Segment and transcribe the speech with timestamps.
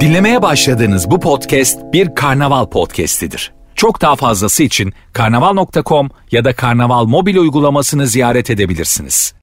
[0.00, 3.52] Dinlemeye başladığınız bu podcast bir karnaval podcastidir.
[3.74, 9.34] Çok daha fazlası için karnaval.com ya da karnaval mobil uygulamasını ziyaret edebilirsiniz.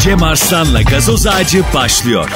[0.00, 2.30] Cem Arslan'la gazoz ağacı başlıyor.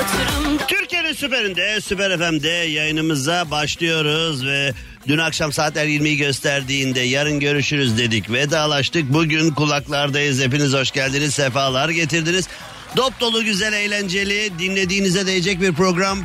[0.69, 4.73] Türkiye'nin süperinde, Süper FM'de yayınımıza başlıyoruz ve
[5.09, 8.31] dün akşam saatler 20'yi gösterdiğinde yarın görüşürüz dedik.
[8.33, 9.13] Vedalaştık.
[9.13, 10.43] Bugün kulaklardayız.
[10.43, 11.35] Hepiniz hoş geldiniz.
[11.35, 12.49] Sefalar getirdiniz.
[12.97, 16.19] Dop dolu güzel eğlenceli dinlediğinize değecek bir program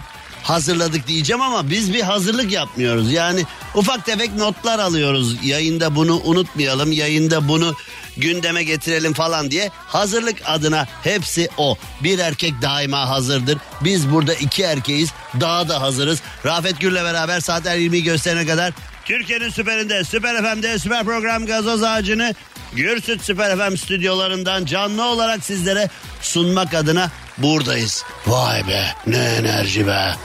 [0.43, 3.11] hazırladık diyeceğim ama biz bir hazırlık yapmıyoruz.
[3.11, 3.45] Yani
[3.75, 5.45] ufak tefek notlar alıyoruz.
[5.45, 7.75] Yayında bunu unutmayalım, yayında bunu
[8.17, 9.71] gündeme getirelim falan diye.
[9.87, 11.77] Hazırlık adına hepsi o.
[12.03, 13.57] Bir erkek daima hazırdır.
[13.81, 15.09] Biz burada iki erkeğiz.
[15.39, 16.21] Daha da hazırız.
[16.45, 18.73] Rafet Gür'le beraber saatler 20'yi gösterene kadar
[19.05, 22.35] Türkiye'nin süperinde, Süper FM'de süper program gazoz ağacını
[22.75, 25.89] Gürsüt Süper FM stüdyolarından canlı olarak sizlere
[26.21, 28.03] sunmak adına buradayız.
[28.27, 30.15] Vay be ne enerji be.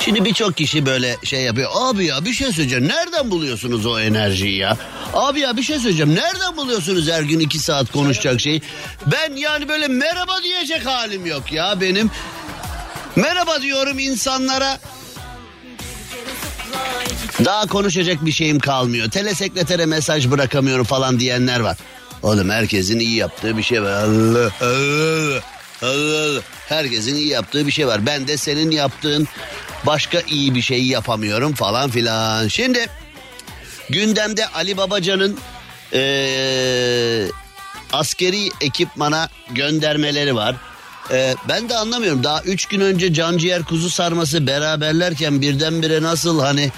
[0.00, 1.70] Şimdi birçok kişi böyle şey yapıyor.
[1.74, 2.88] Abi ya bir şey söyleyeceğim.
[2.88, 4.76] Nereden buluyorsunuz o enerjiyi ya?
[5.14, 6.14] Abi ya bir şey söyleyeceğim.
[6.14, 8.62] Nereden buluyorsunuz her gün iki saat konuşacak şeyi?
[9.06, 12.10] Ben yani böyle merhaba diyecek halim yok ya benim.
[13.16, 14.78] Merhaba diyorum insanlara.
[17.44, 19.10] Daha konuşacak bir şeyim kalmıyor.
[19.10, 21.76] Telesekretere mesaj bırakamıyorum falan diyenler var.
[22.22, 23.92] Oğlum herkesin iyi yaptığı bir şey var.
[23.92, 25.40] Allah Allah.
[25.82, 26.40] Allah.
[26.68, 28.06] Herkesin iyi yaptığı bir şey var.
[28.06, 29.28] Ben de senin yaptığın
[29.86, 32.48] başka iyi bir şeyi yapamıyorum falan filan.
[32.48, 32.86] Şimdi
[33.90, 35.38] gündemde Ali Babacan'ın
[35.92, 37.26] ee,
[37.92, 40.56] askeri ekipmana göndermeleri var.
[41.12, 42.24] Ee, ben de anlamıyorum.
[42.24, 46.72] Daha üç gün önce canciğer kuzu sarması beraberlerken birdenbire nasıl hani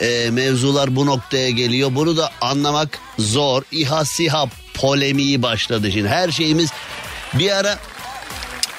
[0.00, 1.94] e, mevzular bu noktaya geliyor.
[1.94, 3.62] Bunu da anlamak zor.
[3.72, 6.08] İHA SİHA polemiği başladı şimdi.
[6.08, 6.70] Her şeyimiz
[7.34, 7.78] bir ara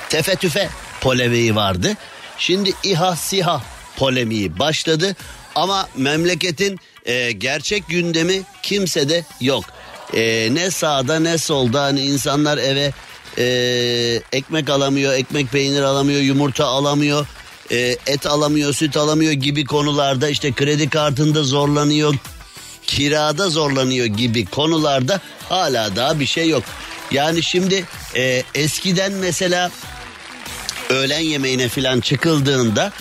[0.10, 0.70] tefe tüfe
[1.02, 1.94] polemiği vardı.
[2.38, 3.62] Şimdi İHA SİHA
[3.98, 5.16] polemiği başladı.
[5.56, 9.66] Ama memleketin e, gerçek gündemi kimsede yok.
[10.14, 12.92] E, ne sağda ne solda hani insanlar eve
[13.38, 13.46] e,
[14.32, 17.28] ekmek alamıyor, ekmek peynir alamıyor, yumurta alamıyor,
[17.72, 17.78] e,
[18.08, 22.16] et alamıyor, süt alamıyor gibi konularda işte kredi kartında zorlanıyor,
[22.88, 26.64] kirada zorlanıyor gibi konularda hala daha bir şey yok.
[27.12, 27.86] Yani şimdi
[28.16, 29.72] e, eskiden mesela
[30.90, 32.92] öğlen yemeğine falan çıkıldığında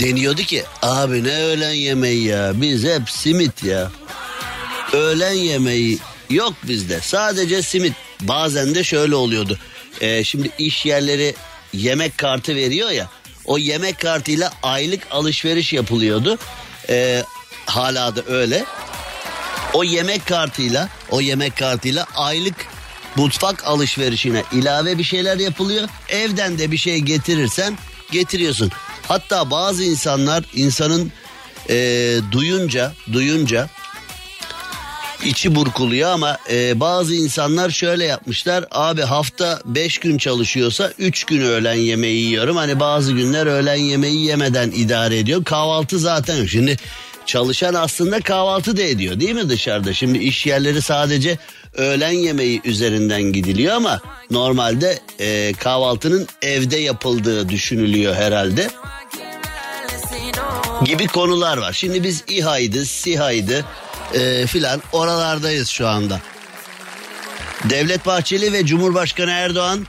[0.00, 3.90] deniyordu ki abi ne öğlen yemeği ya biz hep simit ya.
[4.92, 5.98] Öğlen yemeği
[6.30, 9.58] yok bizde sadece simit bazen de şöyle oluyordu.
[10.00, 11.34] Ee, şimdi iş yerleri
[11.72, 13.08] yemek kartı veriyor ya
[13.44, 16.38] o yemek kartıyla aylık alışveriş yapılıyordu.
[16.88, 17.22] Ee,
[17.66, 18.64] hala da öyle.
[19.72, 22.66] O yemek kartıyla o yemek kartıyla aylık
[23.16, 25.88] mutfak alışverişine ilave bir şeyler yapılıyor.
[26.08, 27.78] Evden de bir şey getirirsen
[28.10, 28.70] getiriyorsun.
[29.08, 31.12] Hatta bazı insanlar insanın
[31.68, 31.76] e,
[32.32, 33.68] duyunca duyunca
[35.24, 38.64] içi burkuluyor ama e, bazı insanlar şöyle yapmışlar.
[38.70, 42.56] Abi hafta 5 gün çalışıyorsa 3 gün öğlen yemeği yiyorum.
[42.56, 45.44] Hani bazı günler öğlen yemeği yemeden idare ediyor.
[45.44, 46.46] Kahvaltı zaten.
[46.46, 46.76] Şimdi
[47.26, 49.94] çalışan aslında kahvaltı da ediyor değil mi dışarıda?
[49.94, 51.38] Şimdi iş yerleri sadece
[51.76, 58.70] öğlen yemeği üzerinden gidiliyor ama normalde e, kahvaltının evde yapıldığı düşünülüyor herhalde.
[60.84, 61.72] Gibi konular var.
[61.72, 63.64] Şimdi biz İHA'ydı, SİHA'ydı
[64.14, 66.20] e, filan oralardayız şu anda.
[67.64, 69.86] Devlet Bahçeli ve Cumhurbaşkanı Erdoğan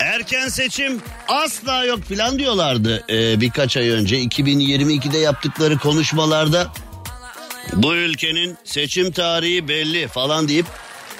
[0.00, 4.16] erken seçim asla yok filan diyorlardı e, birkaç ay önce.
[4.22, 6.72] 2022'de yaptıkları konuşmalarda
[7.72, 10.66] bu ülkenin seçim tarihi belli falan deyip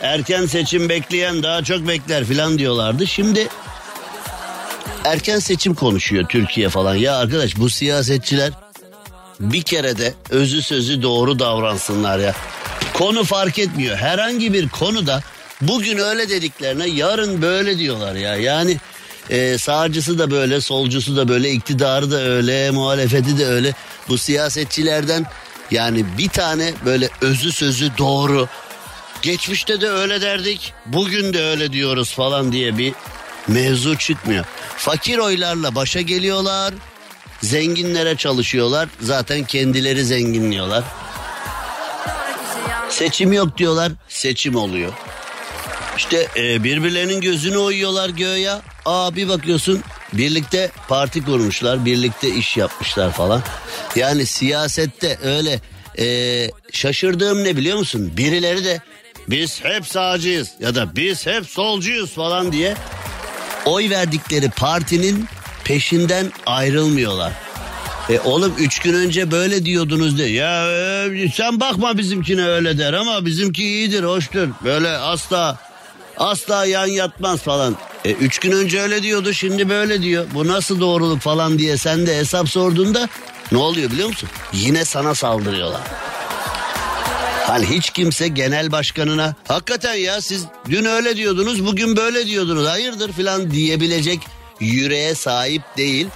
[0.00, 3.06] erken seçim bekleyen daha çok bekler filan diyorlardı.
[3.06, 3.48] Şimdi
[5.04, 6.94] erken seçim konuşuyor Türkiye falan.
[6.94, 8.52] Ya arkadaş bu siyasetçiler
[9.42, 12.34] bir kere de özü sözü doğru davransınlar ya.
[12.94, 13.96] Konu fark etmiyor.
[13.96, 15.22] Herhangi bir konuda
[15.60, 18.36] bugün öyle dediklerine yarın böyle diyorlar ya.
[18.36, 18.76] Yani
[19.30, 23.74] e, sağcısı da böyle, solcusu da böyle, iktidarı da öyle, muhalefeti de öyle.
[24.08, 25.26] Bu siyasetçilerden
[25.70, 28.48] yani bir tane böyle özü sözü doğru.
[29.22, 32.92] Geçmişte de öyle derdik, bugün de öyle diyoruz falan diye bir
[33.48, 34.44] mevzu çıkmıyor.
[34.76, 36.74] Fakir oylarla başa geliyorlar.
[37.42, 38.88] Zenginlere çalışıyorlar.
[39.00, 40.84] Zaten kendileri zenginliyorlar.
[42.90, 43.92] Seçim yok diyorlar.
[44.08, 44.92] Seçim oluyor.
[45.96, 48.50] İşte e, birbirlerinin gözünü oyuyorlar göğe.
[48.84, 49.80] Aa bir bakıyorsun
[50.12, 51.84] birlikte parti kurmuşlar.
[51.84, 53.42] Birlikte iş yapmışlar falan.
[53.96, 55.60] Yani siyasette öyle
[55.98, 56.06] e,
[56.72, 58.12] şaşırdığım ne biliyor musun?
[58.16, 58.80] Birileri de
[59.28, 62.74] biz hep sağcıyız ya da biz hep solcuyuz falan diye
[63.64, 65.26] oy verdikleri partinin
[65.64, 67.32] peşinden ayrılmıyorlar.
[68.10, 70.24] E oğlum üç gün önce böyle diyordunuz de.
[70.24, 70.70] Ya
[71.04, 74.48] e, sen bakma bizimkine öyle der ama bizimki iyidir, hoştur.
[74.64, 75.58] Böyle asla
[76.18, 77.76] asla yan yatmaz falan.
[78.04, 80.26] E, üç gün önce öyle diyordu şimdi böyle diyor.
[80.34, 83.08] Bu nasıl doğruluk falan diye sen de hesap sorduğunda
[83.52, 84.28] ne oluyor biliyor musun?
[84.52, 85.80] Yine sana saldırıyorlar.
[87.46, 93.12] Hani hiç kimse genel başkanına hakikaten ya siz dün öyle diyordunuz bugün böyle diyordunuz hayırdır
[93.12, 94.20] filan diyebilecek
[94.62, 96.06] yüreğe sahip değil.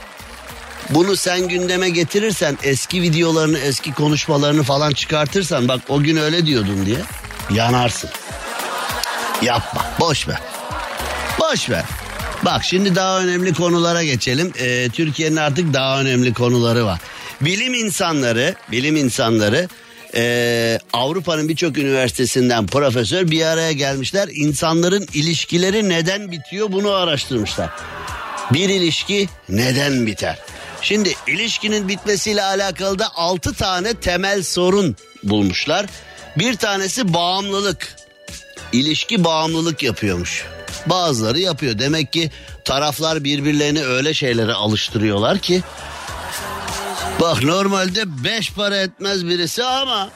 [0.90, 6.86] Bunu sen gündeme getirirsen eski videolarını eski konuşmalarını falan çıkartırsan bak o gün öyle diyordun
[6.86, 6.98] diye
[7.50, 8.10] yanarsın.
[9.42, 10.38] Yapma boş ver.
[11.40, 11.84] Boş ver.
[12.44, 14.52] Bak şimdi daha önemli konulara geçelim.
[14.58, 17.00] Ee, Türkiye'nin artık daha önemli konuları var.
[17.40, 19.68] Bilim insanları, bilim insanları
[20.14, 24.28] e, Avrupa'nın birçok üniversitesinden profesör bir araya gelmişler.
[24.32, 27.70] İnsanların ilişkileri neden bitiyor bunu araştırmışlar.
[28.52, 30.38] Bir ilişki neden biter?
[30.82, 35.86] Şimdi ilişkinin bitmesiyle alakalı da 6 tane temel sorun bulmuşlar.
[36.38, 37.96] Bir tanesi bağımlılık.
[38.72, 40.44] İlişki bağımlılık yapıyormuş.
[40.86, 41.78] Bazıları yapıyor.
[41.78, 42.30] Demek ki
[42.64, 45.62] taraflar birbirlerini öyle şeylere alıştırıyorlar ki
[47.20, 50.10] Bak normalde beş para etmez birisi ama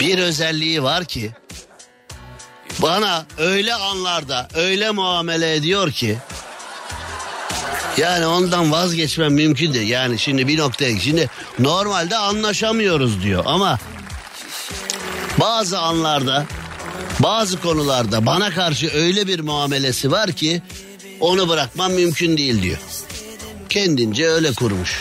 [0.00, 1.30] bir özelliği var ki
[2.82, 6.18] bana öyle anlarda öyle muamele ediyor ki
[7.96, 9.88] yani ondan vazgeçmem mümkün değil.
[9.88, 13.78] Yani şimdi bir noktaya şimdi normalde anlaşamıyoruz diyor ama
[15.40, 16.46] bazı anlarda
[17.20, 20.62] bazı konularda bana karşı öyle bir muamelesi var ki
[21.20, 22.78] onu bırakmam mümkün değil diyor.
[23.68, 25.00] Kendince öyle kurmuş.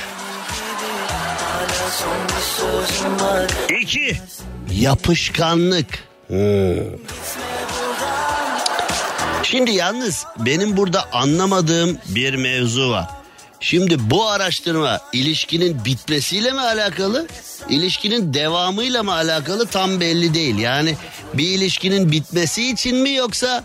[3.82, 4.18] İki,
[4.72, 5.88] yapışkanlık.
[6.28, 6.38] Hmm.
[9.52, 13.08] Şimdi yalnız benim burada anlamadığım bir mevzu var.
[13.60, 17.28] Şimdi bu araştırma ilişkinin bitmesiyle mi alakalı?
[17.70, 20.58] İlişkinin devamıyla mı alakalı tam belli değil.
[20.58, 20.96] Yani
[21.34, 23.64] bir ilişkinin bitmesi için mi yoksa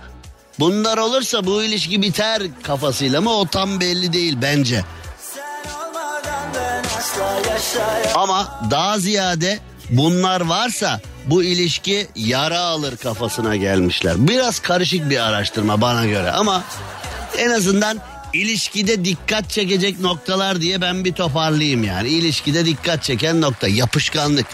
[0.59, 4.85] bunlar olursa bu ilişki biter kafasıyla mı o tam belli değil bence.
[8.15, 9.59] Ama daha ziyade
[9.93, 14.15] bunlar varsa bu ilişki yara alır kafasına gelmişler.
[14.19, 16.65] Biraz karışık bir araştırma bana göre ama
[17.39, 17.99] en azından
[18.33, 22.09] ilişkide dikkat çekecek noktalar diye ben bir toparlayayım yani.
[22.09, 24.47] İlişkide dikkat çeken nokta yapışkanlık.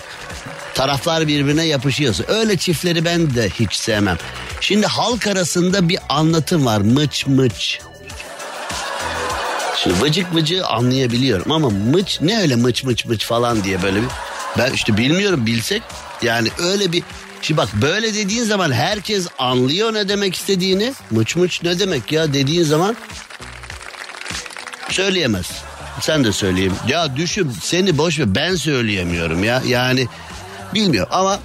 [0.74, 2.24] Taraflar birbirine yapışıyorsa.
[2.28, 4.18] Öyle çiftleri ben de hiç sevmem.
[4.60, 7.80] Şimdi halk arasında bir anlatım var mıç mıç.
[9.82, 14.08] Şimdi vıcık vıcığı anlayabiliyorum ama mıç ne öyle mıç mıç mıç falan diye böyle bir
[14.58, 15.82] ben işte bilmiyorum bilsek
[16.22, 17.02] yani öyle bir
[17.42, 20.94] Şimdi bak böyle dediğin zaman herkes anlıyor ne demek istediğini.
[21.10, 22.96] Mıç mıç ne demek ya dediğin zaman
[24.90, 25.46] söyleyemez.
[26.00, 26.74] Sen de söyleyeyim.
[26.88, 29.62] Ya düşün seni boş ver ben söyleyemiyorum ya.
[29.66, 30.06] Yani
[30.74, 31.40] bilmiyorum ama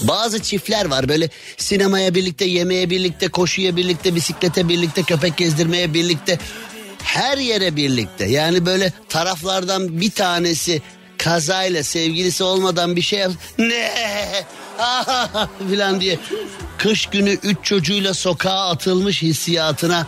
[0.00, 6.38] bazı çiftler var böyle sinemaya birlikte, yemeğe birlikte, koşuya birlikte, bisiklete birlikte, köpek gezdirmeye birlikte
[7.02, 8.24] her yere birlikte.
[8.24, 10.82] Yani böyle taraflardan bir tanesi
[11.18, 13.92] kazayla sevgilisi olmadan bir şey yap ne
[15.70, 16.18] filan diye
[16.78, 20.06] kış günü üç çocuğuyla sokağa atılmış hissiyatına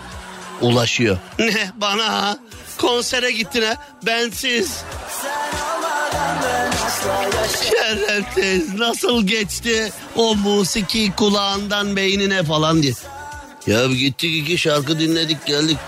[0.61, 1.19] ulaşıyor.
[1.39, 2.39] Ne bana
[2.79, 3.75] konsere gittin ha
[4.07, 4.83] bensiz.
[7.71, 12.93] Şerefsiz nasıl geçti o musiki kulağından beynine falan diye.
[13.67, 15.79] Ya gittik iki şarkı dinledik geldik.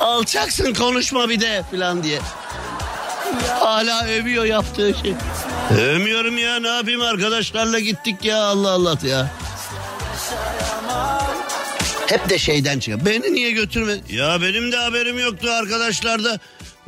[0.00, 2.20] Alçaksın konuşma bir de falan diye.
[3.60, 5.14] Hala övüyor yaptığı şey.
[5.78, 9.30] Övmüyorum ya ne yapayım arkadaşlarla gittik ya Allah Allah ya.
[12.06, 13.00] Hep de şeyden çıkıyor.
[13.06, 13.94] Beni niye götürme?
[14.10, 16.38] Ya benim de haberim yoktu arkadaşlarda.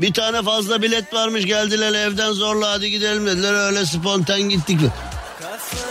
[0.01, 4.81] Bir tane fazla bilet varmış geldiler evden zorla hadi gidelim dediler öyle spontan gittik.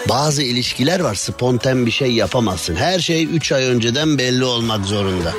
[0.10, 2.76] Bazı ilişkiler var spontan bir şey yapamazsın.
[2.76, 5.34] Her şey 3 ay önceden belli olmak zorunda.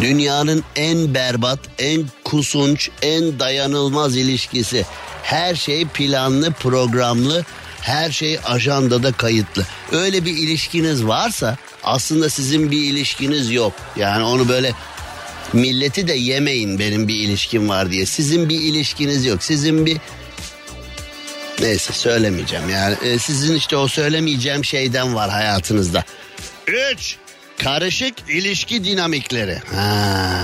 [0.00, 4.86] Dünyanın en berbat, en kusunç, en dayanılmaz ilişkisi.
[5.22, 7.44] Her şey planlı, programlı,
[7.80, 9.66] her şey ajandada kayıtlı.
[9.92, 13.72] Öyle bir ilişkiniz varsa aslında sizin bir ilişkiniz yok.
[13.96, 14.72] Yani onu böyle
[15.52, 18.06] milleti de yemeyin benim bir ilişkim var diye.
[18.06, 19.42] Sizin bir ilişkiniz yok.
[19.42, 19.96] Sizin bir
[21.60, 26.04] Neyse söylemeyeceğim yani e, sizin işte o söylemeyeceğim şeyden var hayatınızda.
[26.66, 27.16] Üç,
[27.58, 29.58] karışık ilişki dinamikleri.
[29.74, 30.42] Ha.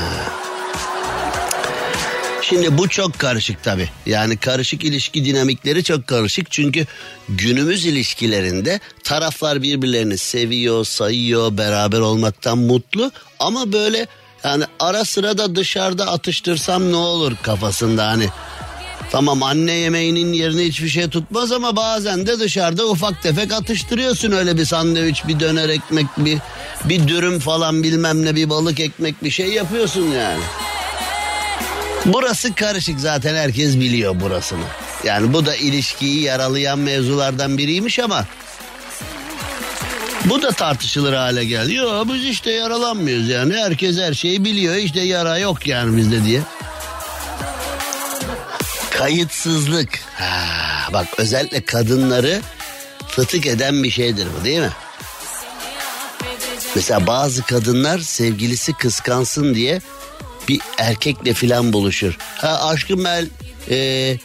[2.43, 3.89] Şimdi bu çok karışık tabi.
[4.07, 6.51] Yani karışık ilişki dinamikleri çok karışık.
[6.51, 6.87] Çünkü
[7.29, 13.13] günümüz ilişkilerinde taraflar birbirlerini seviyor, sayıyor, beraber olmaktan mutlu.
[13.39, 14.07] Ama böyle
[14.45, 18.29] Yani ara sıra da dışarıda atıştırsam ne olur kafasında hani.
[19.13, 24.57] Tamam anne yemeğinin yerine hiçbir şey tutmaz ama bazen de dışarıda ufak tefek atıştırıyorsun öyle
[24.57, 26.39] bir sandviç, bir döner ekmek, bir
[26.85, 30.41] bir dürüm falan bilmem ne bir balık ekmek bir şey yapıyorsun yani.
[32.07, 34.65] Burası karışık zaten herkes biliyor burasını.
[35.05, 38.25] Yani bu da ilişkiyi yaralayan mevzulardan biriymiş ama
[40.25, 41.75] bu da tartışılır hale geldi.
[41.75, 43.55] Yok biz işte yaralanmıyoruz yani.
[43.55, 44.75] Herkes her şeyi biliyor.
[44.75, 46.41] İşte yara yok yani bizde diye.
[49.03, 49.99] Kayıtsızlık.
[50.19, 52.41] Ha, bak özellikle kadınları
[53.09, 54.71] fıtık eden bir şeydir bu değil mi?
[56.75, 59.81] Mesela bazı kadınlar sevgilisi kıskansın diye
[60.49, 62.17] bir erkekle filan buluşur.
[62.37, 63.29] Ha aşkım ben
[63.71, 64.17] e,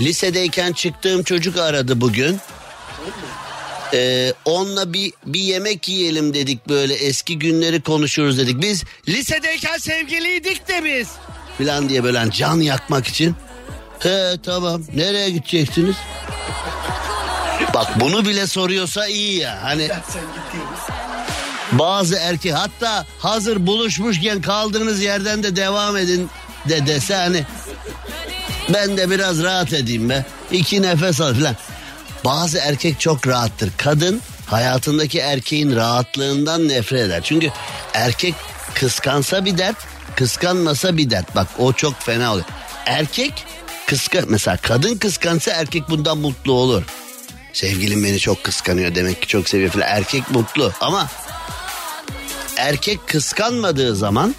[0.00, 2.40] lisedeyken çıktığım çocuk aradı bugün.
[3.94, 8.62] Ee, onunla bir bir yemek yiyelim dedik böyle eski günleri konuşuruz dedik.
[8.62, 11.08] Biz lisedeyken sevgiliydik de biz.
[11.58, 13.36] Filan diye böyle hani can yakmak için.
[14.00, 15.96] He tamam nereye gideceksiniz?
[17.74, 19.58] Bak bunu bile soruyorsa iyi ya.
[19.62, 19.88] Hani
[21.72, 26.30] bazı erkek hatta hazır buluşmuşken kaldığınız yerden de devam edin
[26.68, 27.44] de dese hani
[28.74, 30.24] ben de biraz rahat edeyim be.
[30.52, 31.56] İki nefes al falan.
[32.24, 33.70] Bazı erkek çok rahattır.
[33.76, 37.20] Kadın hayatındaki erkeğin rahatlığından nefret eder.
[37.24, 37.50] Çünkü
[37.94, 38.34] erkek
[38.74, 39.76] kıskansa bir dert,
[40.16, 41.36] kıskanmasa bir dert.
[41.36, 42.46] Bak o çok fena oluyor.
[42.86, 43.32] Erkek
[43.90, 46.82] kıskan mesela kadın kıskansa erkek bundan mutlu olur.
[47.52, 49.86] Sevgilim beni çok kıskanıyor demek ki çok seviyor falan.
[49.88, 51.08] Erkek mutlu ama
[52.56, 54.34] erkek kıskanmadığı zaman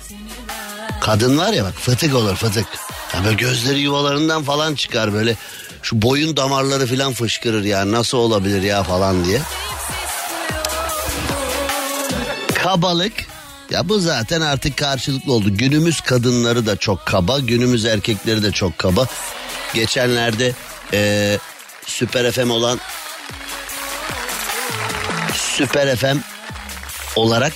[1.01, 2.65] kadın var ya bak fıtık olur fıtık.
[3.13, 5.35] Ya böyle gözleri yuvalarından falan çıkar böyle
[5.81, 9.41] şu boyun damarları falan fışkırır ya nasıl olabilir ya falan diye.
[12.55, 13.13] Kabalık
[13.71, 15.57] ya bu zaten artık karşılıklı oldu.
[15.57, 19.07] Günümüz kadınları da çok kaba, günümüz erkekleri de çok kaba.
[19.73, 20.53] Geçenlerde
[20.93, 21.37] e,
[21.85, 22.79] Süper FM olan
[25.35, 26.17] Süper FM
[27.15, 27.53] olarak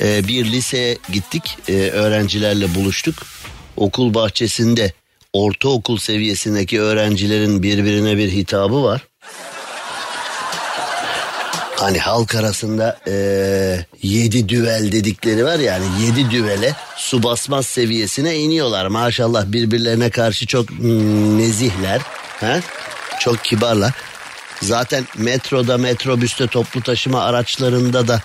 [0.00, 1.58] e, bir liseye gittik.
[1.68, 3.14] E, öğrencilerle buluştuk.
[3.76, 4.92] Okul bahçesinde
[5.32, 9.08] ortaokul seviyesindeki öğrencilerin birbirine bir hitabı var.
[11.76, 13.14] Hani halk arasında e,
[14.02, 18.86] yedi düvel dedikleri var yani yedi düvele su basmaz seviyesine iniyorlar.
[18.86, 22.00] Maşallah birbirlerine karşı çok mm, nezihler.
[22.40, 22.60] Ha?
[23.20, 23.92] Çok kibarlar.
[24.62, 28.22] Zaten metroda, metrobüste, toplu taşıma araçlarında da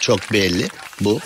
[0.00, 0.68] çok belli
[1.00, 1.20] bu.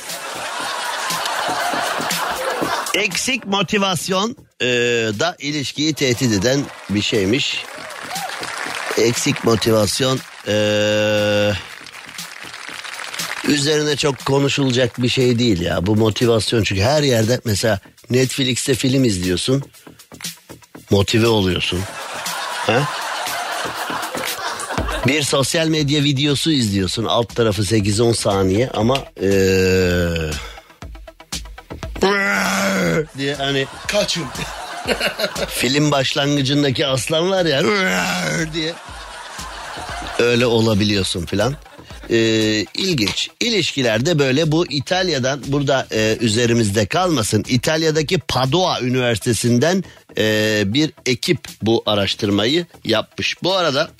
[2.94, 4.66] Eksik motivasyon e,
[5.18, 6.60] da ilişkiyi tehdit eden
[6.90, 7.64] bir şeymiş.
[8.98, 10.54] Eksik motivasyon e,
[13.48, 15.86] üzerine çok konuşulacak bir şey değil ya.
[15.86, 19.62] Bu motivasyon çünkü her yerde mesela Netflix'te film izliyorsun.
[20.90, 21.80] Motive oluyorsun.
[22.66, 22.88] Ha?
[25.06, 27.04] Bir sosyal medya videosu izliyorsun.
[27.04, 29.28] Alt tarafı 8-10 saniye ama ee,
[33.18, 34.24] diye hani Kaçın.
[35.48, 37.62] film başlangıcındaki aslan var ya
[38.54, 38.74] diye
[40.18, 41.54] öyle olabiliyorsun filan.
[42.10, 42.16] Ee,
[42.74, 43.30] ilginç.
[43.40, 47.44] İlişkilerde böyle bu İtalya'dan burada e, üzerimizde kalmasın.
[47.48, 49.84] İtalya'daki Padua Üniversitesi'nden
[50.18, 53.42] e, bir ekip bu araştırmayı yapmış.
[53.42, 53.90] Bu arada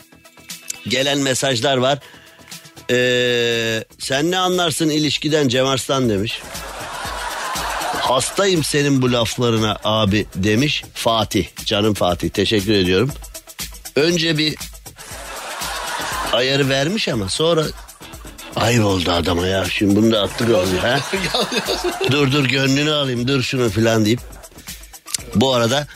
[0.89, 1.99] gelen mesajlar var.
[2.91, 6.41] Ee, sen ne anlarsın ilişkiden Cem Arslan demiş.
[8.01, 11.47] Hastayım senin bu laflarına abi demiş Fatih.
[11.65, 13.11] Canım Fatih teşekkür ediyorum.
[13.97, 14.57] Önce bir
[16.33, 17.65] ayarı vermiş ama sonra
[18.57, 19.65] ayıp oldu adama ya.
[19.65, 20.99] Şimdi bunu da attık oldu ha.
[22.11, 24.21] dur dur gönlünü alayım dur şunu filan deyip.
[25.35, 25.87] Bu arada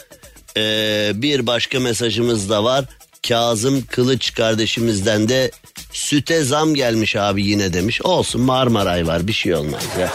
[0.57, 2.85] eee, bir başka mesajımız da var.
[3.29, 5.51] Kazım Kılıç kardeşimizden de
[5.93, 8.03] süte zam gelmiş abi yine demiş.
[8.03, 10.13] Olsun Marmaray var bir şey olmaz ya.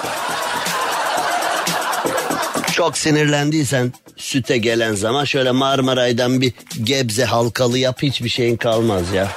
[2.73, 9.31] Çok sinirlendiysen süte gelen zaman şöyle Marmaray'dan bir gebze halkalı yap hiçbir şeyin kalmaz ya.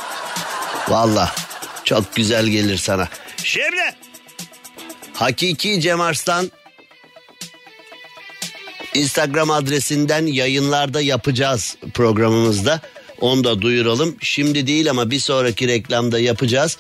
[0.91, 1.35] Valla
[1.85, 3.09] çok güzel gelir sana.
[3.45, 3.81] Şimdi
[5.15, 6.51] Hakiki Cem Arslan
[8.95, 12.81] Instagram adresinden yayınlarda yapacağız programımızda.
[13.21, 14.17] Onu da duyuralım.
[14.21, 16.77] Şimdi değil ama bir sonraki reklamda yapacağız.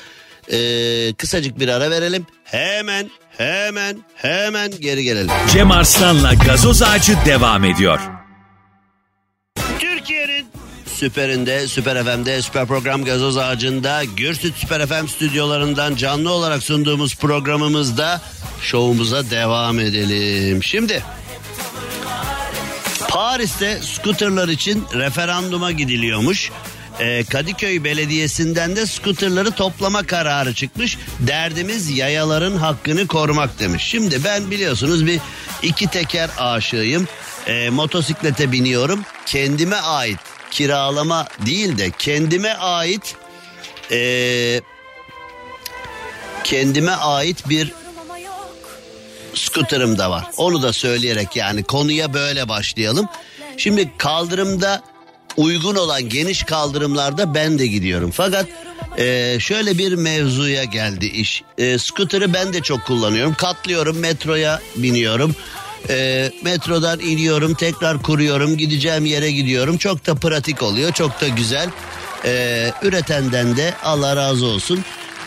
[0.52, 2.26] Ee, kısacık bir ara verelim.
[2.44, 5.30] Hemen hemen hemen geri gelelim.
[5.52, 8.00] Cem Arslan'la gazoz ağacı devam ediyor.
[9.78, 10.46] Türkiye'nin
[11.00, 18.20] süperinde, süper FM'de, süper program gazoz ağacında, Gürsüt Süper FM stüdyolarından canlı olarak sunduğumuz programımızda
[18.62, 20.62] şovumuza devam edelim.
[20.62, 21.02] Şimdi
[23.08, 26.50] Paris'te skuterlar için referanduma gidiliyormuş.
[27.00, 30.98] Ee, Kadıköy Belediyesi'nden de skuterları toplama kararı çıkmış.
[31.20, 33.82] Derdimiz yayaların hakkını korumak demiş.
[33.84, 35.20] Şimdi ben biliyorsunuz bir
[35.62, 37.08] iki teker aşığıyım.
[37.46, 39.00] Ee, motosiklete biniyorum.
[39.26, 40.18] Kendime ait
[40.50, 43.16] kiralama değil de kendime ait
[43.90, 44.60] ee,
[46.44, 47.72] kendime ait bir
[49.34, 50.24] skuterim da var.
[50.36, 53.08] Onu da söyleyerek yani konuya böyle başlayalım.
[53.56, 54.82] Şimdi kaldırımda
[55.36, 58.10] uygun olan geniş kaldırımlarda ben de gidiyorum.
[58.10, 58.46] Fakat
[58.98, 61.42] e, şöyle bir mevzuya geldi iş.
[61.58, 63.34] E, scooter'ı ben de çok kullanıyorum.
[63.34, 65.34] Katlıyorum metroya biniyorum.
[65.88, 69.78] E, metrodan iniyorum tekrar kuruyorum gideceğim yere gidiyorum.
[69.78, 71.70] Çok da pratik oluyor çok da güzel.
[72.24, 74.84] E, üretenden de Allah razı olsun.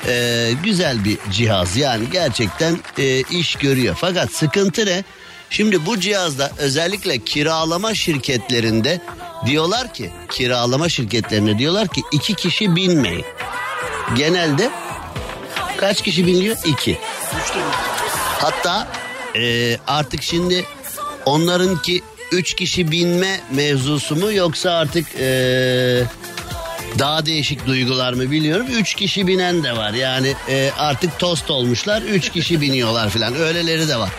[0.07, 3.95] E, güzel bir cihaz yani gerçekten e, iş görüyor.
[3.99, 5.03] Fakat sıkıntı ne?
[5.49, 9.01] Şimdi bu cihazda özellikle kiralama şirketlerinde
[9.45, 13.25] diyorlar ki kiralama şirketlerine diyorlar ki iki kişi binmeyin.
[14.15, 14.71] Genelde
[15.77, 16.57] kaç kişi biniyor?
[16.65, 16.97] İki.
[18.39, 18.87] Hatta
[19.35, 20.65] e, artık şimdi
[21.25, 26.03] onlarınki üç kişi binme mevzusu mu yoksa artık e,
[26.99, 28.67] daha değişik duygular mı biliyorum.
[28.71, 29.93] Üç kişi binen de var.
[29.93, 33.35] Yani e, artık tost olmuşlar üç kişi biniyorlar filan.
[33.35, 34.09] Öyleleri de var.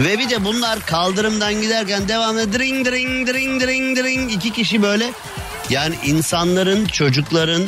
[0.00, 4.32] Ve bir de bunlar kaldırımdan giderken devamlı dring dring dring dring dring.
[4.32, 5.12] İki kişi böyle.
[5.70, 7.62] Yani insanların çocukların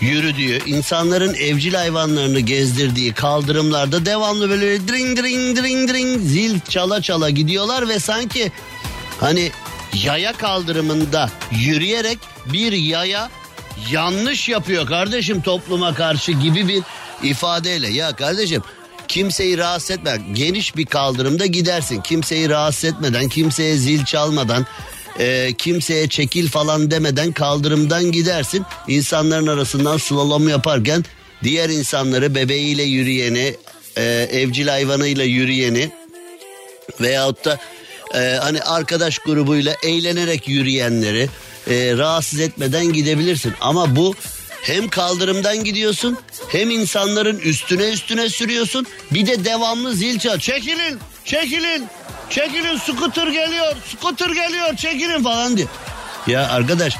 [0.00, 7.30] yürüdüğü, insanların evcil hayvanlarını gezdirdiği kaldırımlarda devamlı böyle dring dring dring dring zil çala çala
[7.30, 8.52] gidiyorlar ve sanki
[9.20, 9.50] hani
[10.04, 13.30] yaya kaldırımında yürüyerek bir yaya
[13.90, 16.82] yanlış yapıyor kardeşim topluma karşı gibi bir
[17.22, 17.88] ifadeyle.
[17.88, 18.62] Ya kardeşim
[19.08, 22.00] kimseyi rahatsız etme geniş bir kaldırımda gidersin.
[22.00, 24.66] Kimseyi rahatsız etmeden kimseye zil çalmadan
[25.18, 31.04] e, kimseye çekil falan demeden kaldırımdan gidersin insanların arasından slalom yaparken
[31.42, 33.54] diğer insanları bebeğiyle yürüyeni
[33.96, 35.90] e, evcil hayvanıyla yürüyeni
[37.00, 37.58] veyahut da
[38.14, 41.28] e, hani arkadaş grubuyla eğlenerek yürüyenleri
[41.70, 43.52] e, rahatsız etmeden gidebilirsin.
[43.60, 44.14] Ama bu
[44.62, 50.38] hem kaldırımdan gidiyorsun hem insanların üstüne üstüne sürüyorsun bir de devamlı zil çal.
[50.38, 51.84] Çekilin çekilin
[52.30, 55.68] çekilin scooter geliyor scooter geliyor çekilin falan diyor.
[56.26, 56.96] Ya arkadaş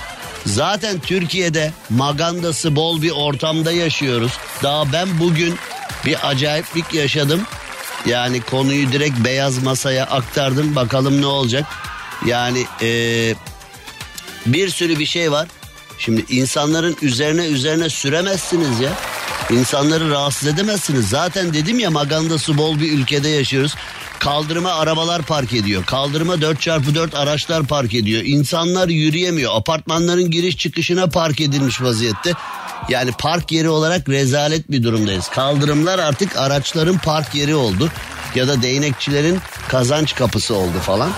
[0.46, 4.32] zaten Türkiye'de magandası bol bir ortamda yaşıyoruz.
[4.62, 5.58] Daha ben bugün
[6.06, 7.42] bir acayiplik yaşadım.
[8.06, 11.64] Yani konuyu direkt beyaz masaya aktardım bakalım ne olacak.
[12.26, 13.34] Yani eee
[14.46, 15.48] bir sürü bir şey var.
[15.98, 18.90] Şimdi insanların üzerine üzerine süremezsiniz ya.
[19.50, 21.08] İnsanları rahatsız edemezsiniz.
[21.08, 23.74] Zaten dedim ya magandası bol bir ülkede yaşıyoruz.
[24.18, 25.84] Kaldırıma arabalar park ediyor.
[25.84, 28.22] Kaldırıma 4x4 araçlar park ediyor.
[28.24, 29.52] İnsanlar yürüyemiyor.
[29.54, 32.32] Apartmanların giriş çıkışına park edilmiş vaziyette.
[32.88, 35.28] Yani park yeri olarak rezalet bir durumdayız.
[35.28, 37.90] Kaldırımlar artık araçların park yeri oldu.
[38.34, 41.10] Ya da değnekçilerin kazanç kapısı oldu falan.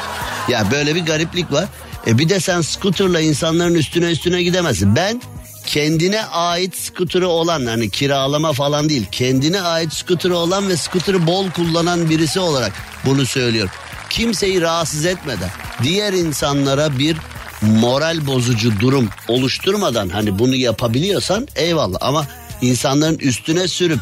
[0.49, 1.65] Ya böyle bir gariplik var.
[2.07, 4.97] E bir de sen skuterla insanların üstüne üstüne gidemezsin.
[4.97, 5.23] Ben
[5.69, 11.51] kendine ait skuturu olan hani kiralama falan değil kendine ait skuturu olan ve skuturu bol
[11.51, 12.73] kullanan birisi olarak
[13.07, 13.71] bunu söylüyorum.
[14.11, 15.51] Kimseyi rahatsız etmeden
[15.83, 17.17] diğer insanlara bir
[17.63, 22.27] moral bozucu durum oluşturmadan hani bunu yapabiliyorsan eyvallah ama
[22.63, 24.01] insanların üstüne sürüp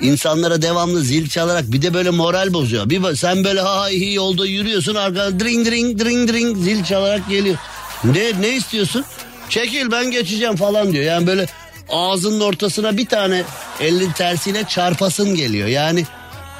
[0.00, 2.90] insanlara devamlı zil çalarak bir de böyle moral bozuyor.
[2.90, 7.56] Bir sen böyle ha iyi yolda yürüyorsun arkadan dring dring dring dring zil çalarak geliyor.
[8.04, 9.04] Ne ne istiyorsun?
[9.48, 11.04] Çekil ben geçeceğim falan diyor.
[11.04, 11.46] Yani böyle
[11.88, 13.42] ağzının ortasına bir tane
[13.80, 15.68] elin tersiyle çarpasın geliyor.
[15.68, 16.04] Yani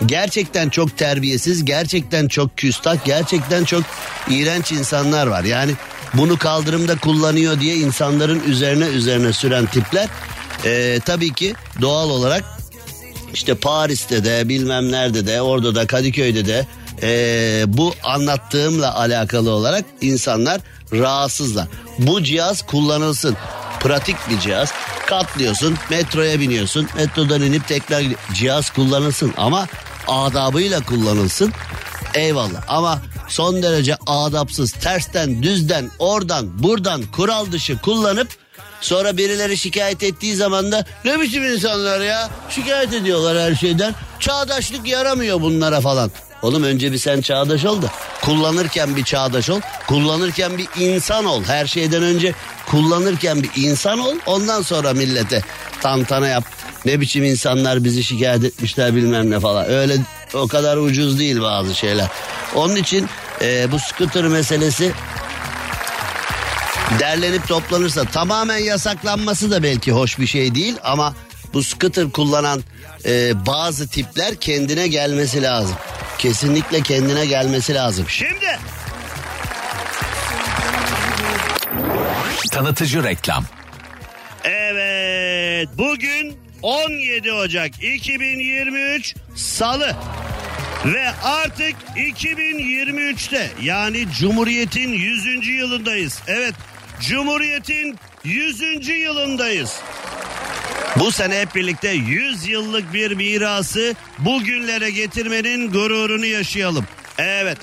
[0.07, 3.83] gerçekten çok terbiyesiz, gerçekten çok küstah, gerçekten çok
[4.29, 5.45] iğrenç insanlar var.
[5.45, 5.73] Yani
[6.15, 10.09] bunu kaldırımda kullanıyor diye insanların üzerine üzerine süren tipler
[10.65, 12.45] e, tabii ki doğal olarak
[13.35, 16.67] işte Paris'te de bilmem nerede de orada da Kadıköy'de de
[17.03, 20.61] e, bu anlattığımla alakalı olarak insanlar
[20.93, 21.67] rahatsızlar.
[21.99, 23.37] Bu cihaz kullanılsın.
[23.81, 24.73] Pratik bir cihaz.
[25.07, 26.89] Katlıyorsun, metroya biniyorsun.
[26.97, 28.03] Metrodan inip tekrar
[28.35, 29.67] cihaz kullanılsın ama
[30.09, 31.53] adabıyla kullanılsın.
[32.15, 38.29] Eyvallah ama son derece adapsız, tersten, düzden, oradan, buradan kural dışı kullanıp
[38.85, 43.95] Sonra birileri şikayet ettiği zaman da ne biçim insanlar ya şikayet ediyorlar her şeyden.
[44.21, 46.11] Çağdaşlık yaramıyor bunlara falan.
[46.45, 47.91] Oğlum önce bir sen çağdaş ol da
[48.23, 49.61] kullanırken bir çağdaş ol.
[49.87, 51.45] Kullanırken bir insan ol.
[51.45, 52.35] Her şeyden önce
[52.67, 54.15] kullanırken bir insan ol.
[54.27, 55.43] Ondan sonra millete
[55.81, 56.45] tantana yap.
[56.85, 59.71] Ne biçim insanlar bizi şikayet etmişler bilmem ne falan.
[59.71, 59.97] Öyle
[60.35, 62.09] o kadar ucuz değil bazı şeyler.
[62.55, 63.09] Onun için
[63.43, 64.93] e, bu scooter meselesi
[66.99, 71.15] derlenip toplanırsa tamamen yasaklanması da belki hoş bir şey değil ama
[71.55, 72.63] bu scooter kullanan
[73.05, 75.77] e, bazı tipler kendine gelmesi lazım.
[76.25, 78.07] Kesinlikle kendine gelmesi lazım.
[78.09, 78.59] Şimdi
[82.53, 83.45] Tanıtıcı reklam.
[84.45, 89.97] Evet bugün 17 Ocak 2023 Salı
[90.85, 95.49] ve artık 2023'te yani Cumhuriyet'in 100.
[95.49, 96.23] yılındayız.
[96.27, 96.55] Evet
[97.01, 98.89] Cumhuriyet'in 100.
[98.89, 99.81] yılındayız.
[100.97, 106.85] Bu sene hep birlikte 100 yıllık bir mirası bugünlere getirmenin gururunu yaşayalım.
[107.19, 107.59] Evet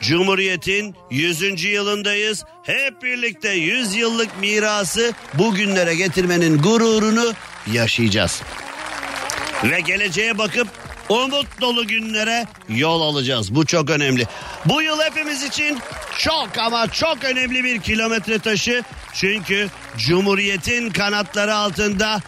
[0.00, 1.64] Cumhuriyet'in 100.
[1.64, 2.44] yılındayız.
[2.62, 7.32] Hep birlikte 100 yıllık mirası bugünlere getirmenin gururunu
[7.72, 8.42] yaşayacağız.
[9.64, 10.68] Ve geleceğe bakıp
[11.08, 13.54] umut dolu günlere yol alacağız.
[13.54, 14.26] Bu çok önemli.
[14.64, 15.78] Bu yıl hepimiz için
[16.18, 18.82] çok ama çok önemli bir kilometre taşı.
[19.14, 22.20] Çünkü Cumhuriyet'in kanatları altında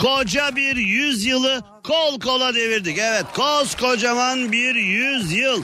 [0.00, 2.98] koca bir yüzyılı kol kola devirdik.
[2.98, 5.62] Evet koskocaman bir yüzyıl.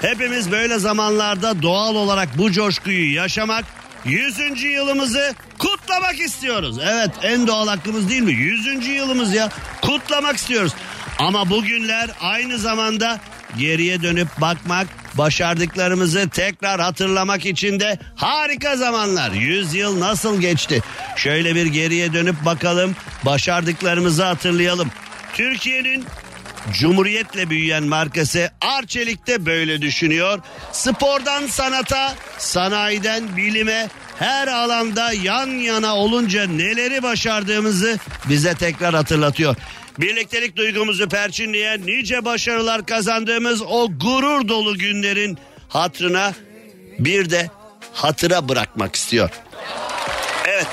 [0.00, 3.64] Hepimiz böyle zamanlarda doğal olarak bu coşkuyu yaşamak,
[4.04, 4.62] 100.
[4.62, 6.78] yılımızı kutlamak istiyoruz.
[6.84, 8.32] Evet en doğal hakkımız değil mi?
[8.32, 8.86] 100.
[8.86, 9.48] yılımız ya
[9.82, 10.72] kutlamak istiyoruz.
[11.18, 13.20] Ama bugünler aynı zamanda
[13.58, 14.86] geriye dönüp bakmak,
[15.18, 19.30] başardıklarımızı tekrar hatırlamak için de harika zamanlar.
[19.30, 20.82] 100 yıl nasıl geçti?
[21.16, 24.90] Şöyle bir geriye dönüp bakalım, başardıklarımızı hatırlayalım.
[25.34, 26.04] Türkiye'nin
[26.72, 30.38] Cumhuriyetle büyüyen markası Arçelik de böyle düşünüyor.
[30.72, 37.98] Spordan sanata, sanayiden bilime her alanda yan yana olunca neleri başardığımızı
[38.28, 39.56] bize tekrar hatırlatıyor.
[39.98, 46.34] Birliktelik duygumuzu perçinleyen nice başarılar kazandığımız o gurur dolu günlerin hatrına
[46.98, 47.50] bir de
[47.92, 49.30] hatıra bırakmak istiyor.
[50.46, 50.66] Evet.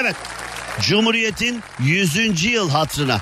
[0.00, 0.16] Evet.
[0.80, 2.44] Cumhuriyet'in 100.
[2.44, 3.20] yıl hatrına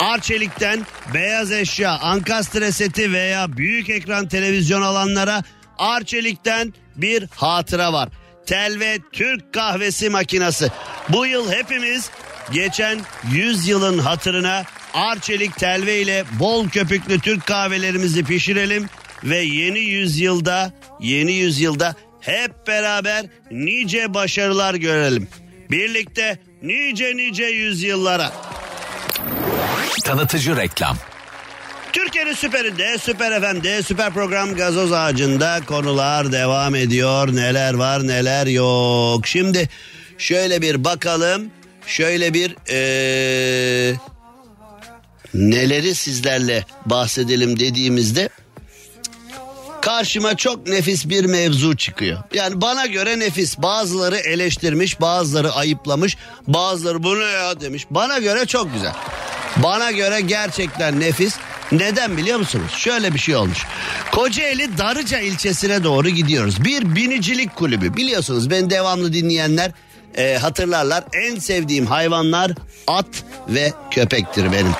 [0.00, 5.44] Arçelik'ten beyaz eşya, ankastre seti veya büyük ekran televizyon alanlara
[5.78, 8.08] Arçelik'ten bir hatıra var.
[8.46, 10.70] Tel ve Türk kahvesi makinası.
[11.08, 12.10] Bu yıl hepimiz
[12.52, 13.00] geçen
[13.32, 18.86] 100 yılın hatırına Arçelik telve ile bol köpüklü Türk kahvelerimizi pişirelim
[19.24, 25.28] ve yeni yüzyılda yeni yüzyılda hep beraber nice başarılar görelim.
[25.70, 28.32] Birlikte nice nice yüzyıllara.
[30.04, 30.96] Tanıtıcı reklam.
[31.92, 37.36] Türkiye'nin süperinde, süper FM'de, süper program gazoz ağacında konular devam ediyor.
[37.36, 39.26] Neler var neler yok.
[39.26, 39.68] Şimdi
[40.18, 41.50] şöyle bir bakalım.
[41.86, 43.94] Şöyle bir ee,
[45.34, 48.28] neleri sizlerle bahsedelim dediğimizde
[49.82, 52.18] karşıma çok nefis bir mevzu çıkıyor.
[52.34, 53.58] Yani bana göre nefis.
[53.58, 57.86] Bazıları eleştirmiş, bazıları ayıplamış, bazıları bu ne ya demiş.
[57.90, 58.92] Bana göre çok güzel.
[59.56, 61.34] Bana göre gerçekten nefis.
[61.72, 62.72] Neden biliyor musunuz?
[62.76, 63.58] Şöyle bir şey olmuş.
[64.12, 66.64] Kocaeli Darıca ilçesine doğru gidiyoruz.
[66.64, 67.96] Bir binicilik kulübü.
[67.96, 69.72] Biliyorsunuz ben devamlı dinleyenler
[70.16, 71.04] e, hatırlarlar.
[71.12, 72.52] En sevdiğim hayvanlar
[72.86, 73.06] at
[73.48, 74.72] ve köpektir benim.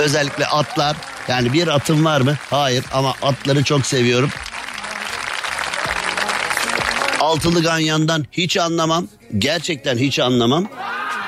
[0.00, 0.96] Özellikle atlar.
[1.28, 2.36] Yani bir atım var mı?
[2.50, 4.30] Hayır ama atları çok seviyorum.
[7.20, 9.08] Altılı ganyandan hiç anlamam.
[9.38, 10.68] Gerçekten hiç anlamam.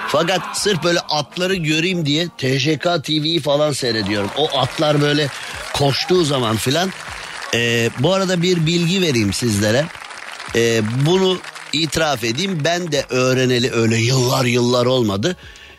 [0.08, 4.30] Fakat sırf böyle atları göreyim diye TŞK TV'yi falan seyrediyorum.
[4.36, 5.28] O atlar böyle
[5.74, 6.92] koştuğu zaman filan.
[7.54, 9.84] Ee, bu arada bir bilgi vereyim sizlere.
[10.54, 11.38] Ee, bunu
[11.72, 12.60] itiraf edeyim.
[12.64, 15.36] Ben de öğreneli öyle yıllar yıllar olmadı.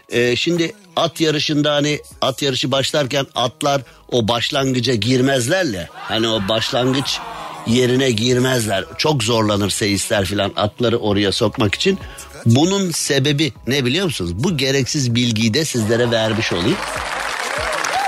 [0.10, 5.90] Ee, şimdi at yarışında hani at yarışı başlarken atlar o başlangıca girmezlerle.
[5.94, 7.20] Hani o başlangıç
[7.68, 8.86] yerine girmezler.
[8.98, 12.00] Çok zorlanır seyisler filan atları oraya sokmak için.
[12.46, 14.32] Bunun sebebi ne biliyor musunuz?
[14.36, 16.78] Bu gereksiz bilgiyi de sizlere vermiş olayım.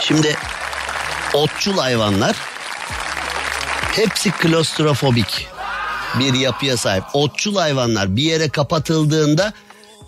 [0.02, 0.38] Şimdi
[1.34, 2.36] otçul hayvanlar
[3.96, 5.48] hepsi klostrofobik
[6.20, 7.04] bir yapıya sahip.
[7.14, 9.54] Otçul hayvanlar bir yere kapatıldığında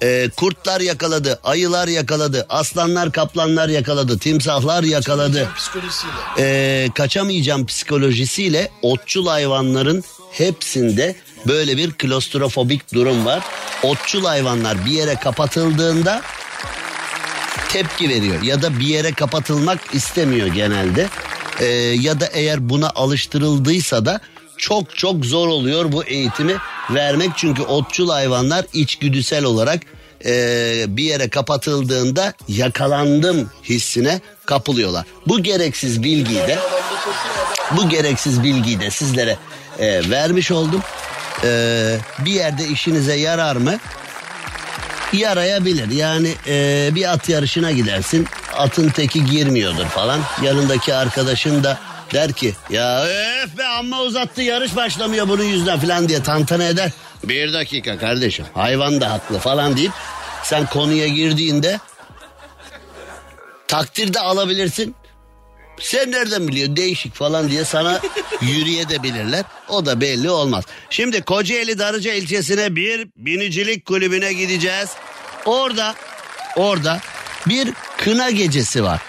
[0.02, 5.50] e, kurtlar yakaladı, ayılar yakaladı, aslanlar, kaplanlar yakaladı, timsahlar yakaladı.
[6.38, 11.16] E, kaçamayacağım psikolojisiyle otçul hayvanların hepsinde
[11.48, 13.44] böyle bir klostrofobik durum var.
[13.84, 16.22] Otçul hayvanlar bir yere kapatıldığında
[17.70, 21.10] tepki veriyor ya da bir yere kapatılmak istemiyor genelde.
[21.60, 21.66] Ee,
[22.00, 24.22] ya da eğer buna alıştırıldıysa da
[24.62, 26.56] çok çok zor oluyor bu eğitimi
[26.90, 27.32] vermek.
[27.36, 29.82] Çünkü otçul hayvanlar içgüdüsel olarak
[30.26, 35.06] e, bir yere kapatıldığında yakalandım hissine kapılıyorlar.
[35.28, 36.60] Bu gereksiz bilgiyi de
[37.72, 39.38] bu gereksiz bilgiyi de sizlere
[39.80, 40.82] e, vermiş oldum.
[41.44, 43.78] E, bir yerde işinize yarar mı?
[45.14, 45.92] Yarayabilir.
[45.92, 48.28] Yani e, bir at yarışına gidersin.
[48.58, 50.20] Atın teki girmiyordur falan.
[50.44, 56.10] Yanındaki arkadaşın da der ki ya öf be amma uzattı yarış başlamıyor bunun yüzünden falan
[56.10, 56.92] diye tantana eder.
[57.24, 59.92] Bir dakika kardeşim hayvan da haklı falan deyip
[60.44, 61.80] sen konuya girdiğinde
[63.68, 64.96] takdirde alabilirsin.
[65.80, 68.02] Sen nereden biliyorsun değişik falan diye sana
[68.42, 69.44] yürüyebilirler.
[69.70, 70.64] O da belli olmaz.
[70.90, 74.90] Şimdi Kocaeli Darıca ilçesine bir binicilik kulübüne gideceğiz.
[75.46, 75.96] Orada
[76.56, 77.00] orada
[77.48, 79.02] bir kına gecesi var.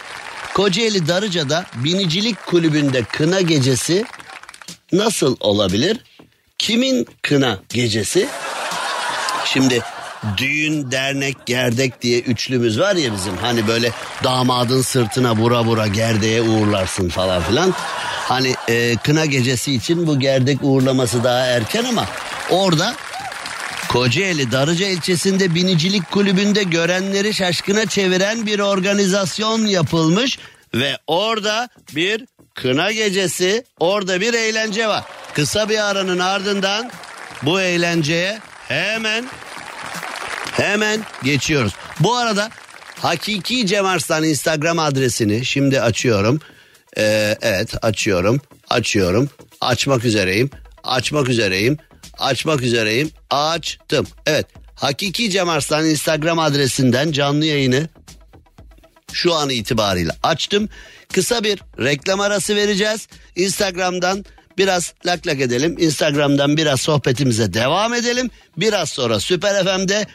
[0.55, 4.05] Kocaeli Darıca'da binicilik kulübünde kına gecesi
[4.93, 5.99] nasıl olabilir?
[6.59, 8.29] Kimin kına gecesi?
[9.45, 9.83] Şimdi
[10.37, 13.37] düğün, dernek, gerdek diye üçlümüz var ya bizim.
[13.37, 13.91] Hani böyle
[14.25, 17.75] damadın sırtına vura vura gerdeğe uğurlarsın falan filan.
[18.29, 22.05] Hani e, kına gecesi için bu gerdek uğurlaması daha erken ama
[22.51, 22.95] orada
[23.93, 30.39] Kocaeli Darıca ilçesinde binicilik kulübünde görenleri şaşkına çeviren bir organizasyon yapılmış
[30.75, 35.05] ve orada bir kına gecesi, orada bir eğlence var.
[35.35, 36.91] Kısa bir aranın ardından
[37.43, 39.29] bu eğlenceye hemen
[40.53, 41.73] hemen geçiyoruz.
[42.01, 42.51] Bu arada
[43.01, 46.41] Hakiki Cem Arslan Instagram adresini şimdi açıyorum.
[46.99, 50.51] Ee, evet açıyorum, açıyorum, açmak üzereyim,
[50.85, 51.79] açmak üzereyim,
[52.23, 54.07] açmak üzereyim, açtım.
[54.27, 57.89] Evet Hakiki Cem Arslan Instagram adresinden canlı yayını
[59.13, 60.69] şu an itibariyle açtım.
[61.13, 63.09] Kısa bir reklam arası vereceğiz.
[63.37, 64.25] Instagram'dan
[64.59, 65.77] biraz lak lak edelim.
[65.79, 68.31] Instagram'dan biraz sohbetimize devam edelim.
[68.57, 70.07] Biraz sonra Süper FM'de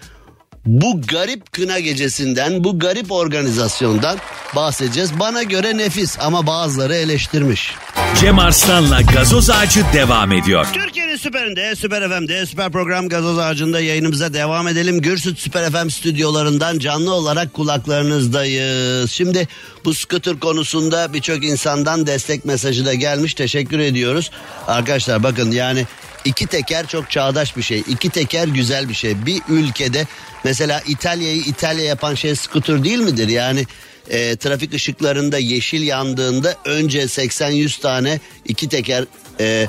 [0.67, 4.17] bu garip kına gecesinden, bu garip organizasyondan
[4.56, 5.19] bahsedeceğiz.
[5.19, 7.75] Bana göre nefis ama bazıları eleştirmiş.
[8.21, 10.67] Cem Arslan'la gazoz ağacı devam ediyor.
[10.73, 15.01] Türkiye'nin süperinde, Süper FM'de, Süper Program Gazoz Ağacı'nda yayınımıza devam edelim.
[15.01, 19.12] Gürsüt Süper FM stüdyolarından canlı olarak kulaklarınızdayız.
[19.12, 19.47] Şimdi
[19.86, 23.34] bu scooter konusunda birçok insandan destek mesajı da gelmiş.
[23.34, 24.32] Teşekkür ediyoruz.
[24.67, 25.86] Arkadaşlar bakın yani
[26.28, 27.80] iki teker çok çağdaş bir şey.
[27.80, 29.26] İki teker güzel bir şey.
[29.26, 30.08] Bir ülkede
[30.44, 33.28] mesela İtalya'yı İtalya yapan şey scooter değil midir?
[33.28, 33.66] Yani
[34.10, 39.06] e, trafik ışıklarında yeşil yandığında önce 80-100 tane iki teker
[39.40, 39.68] e,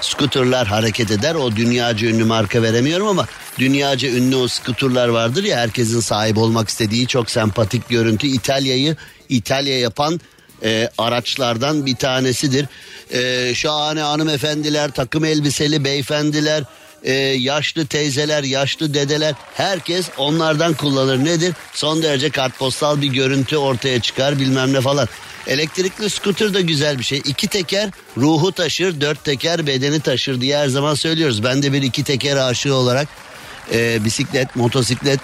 [0.00, 1.34] skuterlar hareket eder.
[1.34, 3.26] O dünyaca ünlü marka veremiyorum ama
[3.58, 8.26] dünyaca ünlü o skuterlar vardır ya herkesin sahip olmak istediği çok sempatik görüntü.
[8.26, 8.96] İtalya'yı
[9.28, 10.20] İtalya yapan
[10.64, 12.66] e, araçlardan bir tanesidir.
[13.10, 16.64] E, şahane hanımefendiler, takım elbiseli beyefendiler,
[17.04, 21.24] e, yaşlı teyzeler, yaşlı dedeler herkes onlardan kullanır.
[21.24, 21.54] Nedir?
[21.74, 25.08] Son derece kartpostal bir görüntü ortaya çıkar bilmem ne falan.
[25.46, 27.18] Elektrikli scooter da güzel bir şey.
[27.24, 31.44] İki teker ruhu taşır, dört teker bedeni taşır diye her zaman söylüyoruz.
[31.44, 33.08] Ben de bir iki teker aşığı olarak
[33.72, 35.20] e, bisiklet, motosiklet,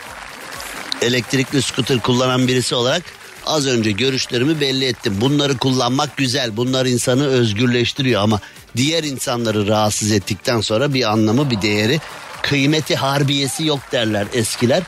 [1.02, 3.02] elektrikli scooter kullanan birisi olarak
[3.50, 5.16] az önce görüşlerimi belli ettim.
[5.20, 6.56] Bunları kullanmak güzel.
[6.56, 8.40] Bunlar insanı özgürleştiriyor ama
[8.76, 12.00] diğer insanları rahatsız ettikten sonra bir anlamı, bir değeri,
[12.42, 14.82] kıymeti harbiyesi yok derler eskiler.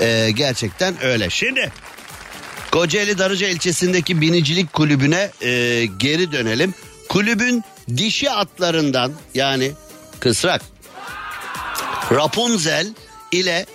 [0.00, 1.30] Ee, gerçekten öyle.
[1.30, 1.72] Şimdi
[2.70, 6.74] Kocaeli Darıca ilçesindeki binicilik kulübüne e, geri dönelim.
[7.08, 7.64] Kulübün
[7.96, 9.72] dişi atlarından yani
[10.20, 10.62] kısrak
[12.10, 12.94] Rapunzel
[13.32, 13.66] ile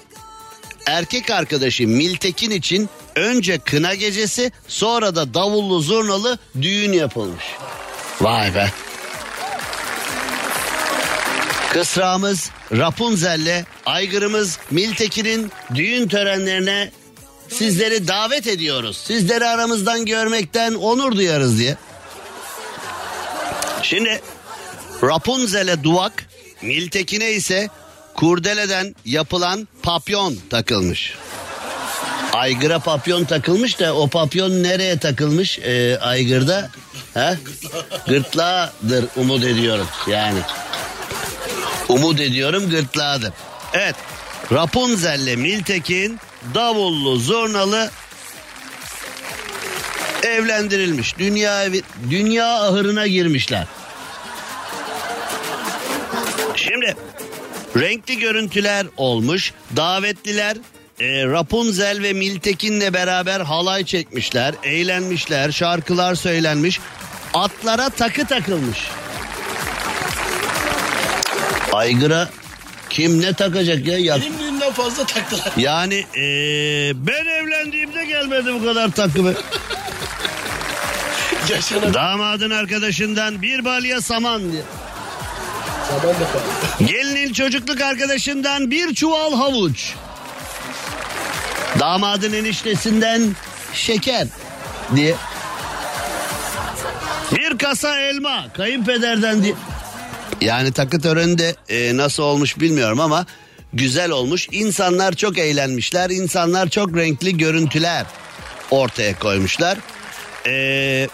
[0.86, 7.44] erkek arkadaşı Miltekin için önce kına gecesi sonra da davullu zurnalı düğün yapılmış.
[8.22, 8.72] Vay be.
[11.74, 16.92] Kısrağımız Rapunzel'le aygırımız Miltekin'in düğün törenlerine
[17.50, 18.98] sizleri davet ediyoruz.
[18.98, 21.78] Sizleri aramızdan görmekten onur duyarız diye.
[23.82, 24.22] Şimdi
[25.04, 26.26] Rapunzel'e duvak,
[26.62, 27.70] Miltekin'e ise
[28.16, 31.14] kurdeleden yapılan papyon takılmış.
[32.34, 36.70] Aygıra papyon takılmış da o papyon nereye takılmış ee, aygırda?
[37.14, 37.36] Ha?
[38.08, 40.40] Gırtlağıdır umut ediyorum yani.
[41.90, 43.34] Umut ediyorum gırtlağıdır.
[43.74, 43.96] Evet
[44.52, 46.20] Rapunzel'le Miltekin
[46.56, 47.92] davullu zurnalı
[50.24, 51.18] evlendirilmiş.
[51.18, 51.66] Dünya
[52.10, 53.68] dünya ahırına girmişler.
[56.56, 56.96] Şimdi
[57.78, 59.54] renkli görüntüler olmuş.
[59.76, 60.58] Davetliler
[61.02, 66.80] e, Rapunzel ve Miltekin'le beraber halay çekmişler, eğlenmişler, şarkılar söylenmiş.
[67.34, 68.78] Atlara takı takılmış.
[71.74, 72.30] Aygıra
[72.90, 73.98] kim ne takacak ya?
[73.98, 75.52] ya Benim düğünden fazla taktılar.
[75.58, 79.34] yani eee, ben evlendiğimde gelmedi bu kadar takı be.
[81.50, 84.62] Yaşanan Damadın arkadaşından bir balya saman diye.
[85.90, 86.86] zaman da.
[86.86, 89.94] Gelinin çocukluk arkadaşından bir çuval havuç.
[91.82, 93.36] Damadın eniştesinden
[93.74, 94.28] şeker
[94.96, 95.16] diye.
[97.36, 99.54] Bir kasa elma kayınpederden diye.
[100.42, 103.26] Yani takı töreni de e, nasıl olmuş bilmiyorum ama
[103.74, 104.48] güzel olmuş.
[104.52, 106.10] İnsanlar çok eğlenmişler.
[106.10, 108.06] İnsanlar çok renkli görüntüler
[108.72, 109.78] ortaya koymuşlar.
[110.46, 111.08] Eee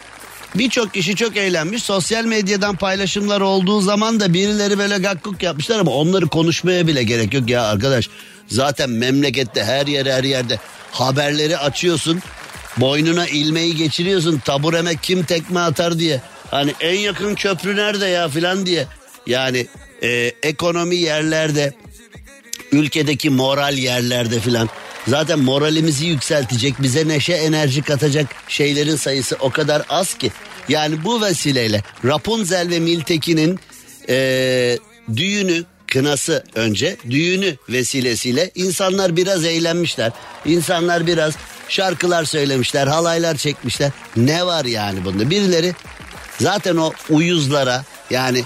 [0.55, 1.83] Birçok kişi çok eğlenmiş.
[1.83, 7.33] Sosyal medyadan paylaşımlar olduğu zaman da birileri böyle gakkuk yapmışlar ama onları konuşmaya bile gerek
[7.33, 8.09] yok ya arkadaş.
[8.47, 10.59] Zaten memlekette her yer her yerde
[10.91, 12.21] haberleri açıyorsun.
[12.77, 14.39] Boynuna ilmeği geçiriyorsun.
[14.45, 16.21] Tabureme kim tekme atar diye.
[16.51, 18.87] Hani en yakın köprü nerede ya filan diye.
[19.27, 19.67] Yani
[20.03, 21.73] e, ekonomi yerlerde
[22.71, 24.69] ülkedeki moral yerlerde filan.
[25.07, 30.31] Zaten moralimizi yükseltecek, bize neşe enerji katacak şeylerin sayısı o kadar az ki.
[30.69, 33.59] Yani bu vesileyle Rapunzel ve Miltekin'in
[34.07, 34.77] eee,
[35.15, 40.11] düğünü kınası önce düğünü vesilesiyle insanlar biraz eğlenmişler.
[40.45, 41.33] İnsanlar biraz
[41.69, 43.91] şarkılar söylemişler, halaylar çekmişler.
[44.15, 45.29] Ne var yani bunda?
[45.29, 45.73] Birileri
[46.39, 48.43] zaten o uyuzlara yani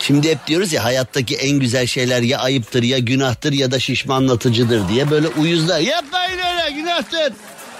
[0.00, 4.88] Şimdi hep diyoruz ya hayattaki en güzel şeyler ya ayıptır ya günahtır ya da şişmanlatıcıdır
[4.88, 5.80] diye böyle uyuzlar.
[5.80, 7.32] Yapmayın öyle günahtır.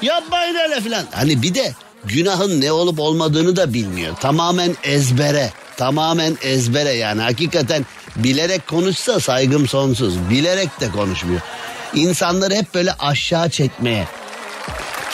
[0.02, 1.04] Yapmayın öyle filan.
[1.10, 1.72] Hani bir de
[2.04, 4.16] günahın ne olup olmadığını da bilmiyor.
[4.16, 5.52] Tamamen ezbere.
[5.76, 10.30] Tamamen ezbere yani hakikaten bilerek konuşsa saygım sonsuz.
[10.30, 11.40] Bilerek de konuşmuyor.
[11.94, 14.08] İnsanları hep böyle aşağı çekmeye,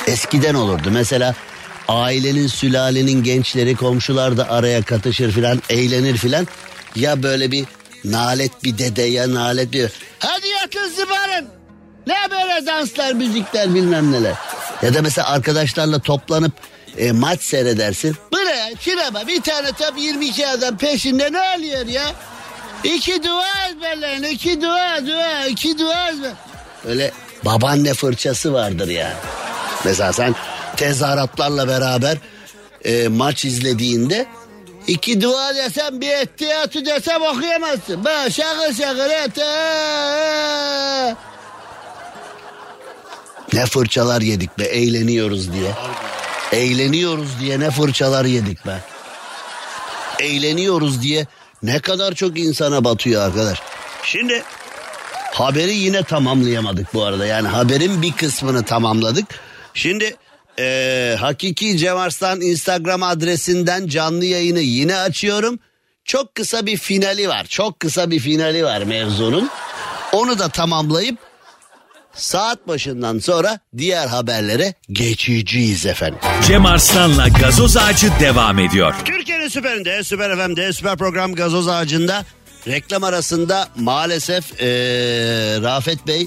[0.06, 0.88] Eskiden olurdu.
[0.90, 1.34] Mesela
[1.88, 6.48] ailenin, sülalenin gençleri, komşular da araya katışır filan, eğlenir filan.
[6.96, 7.64] Ya böyle bir
[8.04, 9.90] nalet bir dede ya nalet diyor.
[10.18, 11.48] Hadi yatın zıbarın.
[12.06, 14.34] Ne böyle danslar, müzikler bilmem neler.
[14.82, 16.52] Ya da mesela arkadaşlarla toplanıp
[16.98, 18.16] e, maç seyredersin.
[18.32, 22.12] Buraya sinema bir tane top 22 adam peşinde ne oluyor ya?
[22.94, 26.32] İki dua ezberleyin, iki dua, dua, iki dua ezber.
[26.88, 27.12] Öyle
[27.44, 29.14] babaanne fırçası vardır yani.
[29.84, 30.34] Mesela sen
[30.76, 32.18] tezahüratlarla beraber
[32.84, 34.26] e, maç izlediğinde
[34.86, 38.04] iki dua desem bir ettiyatı desem okuyamazsın.
[38.04, 39.38] Böyle şakır şakır et.
[39.38, 41.14] aa.
[43.52, 45.72] Ne fırçalar yedik be eğleniyoruz diye.
[46.52, 48.80] Eğleniyoruz diye ne fırçalar yedik be.
[50.18, 51.26] Eğleniyoruz diye
[51.66, 53.58] ne kadar çok insana batıyor arkadaş.
[54.02, 54.42] Şimdi
[55.32, 57.26] haberi yine tamamlayamadık bu arada.
[57.26, 59.26] Yani haberin bir kısmını tamamladık.
[59.74, 60.16] Şimdi
[60.58, 65.58] eee, Hakiki Cem Arslan Instagram adresinden canlı yayını yine açıyorum.
[66.04, 67.44] Çok kısa bir finali var.
[67.48, 69.50] Çok kısa bir finali var mevzunun.
[70.12, 71.18] Onu da tamamlayıp
[72.16, 76.18] saat başından sonra diğer haberlere geçeceğiz efendim.
[76.46, 78.94] Cem Arslan'la gazoz ağacı devam ediyor.
[79.04, 82.24] Türkiye'nin süperinde, süper FM'de, süper program gazoz ağacında
[82.66, 84.66] reklam arasında maalesef eee,
[85.62, 86.26] Rafet Bey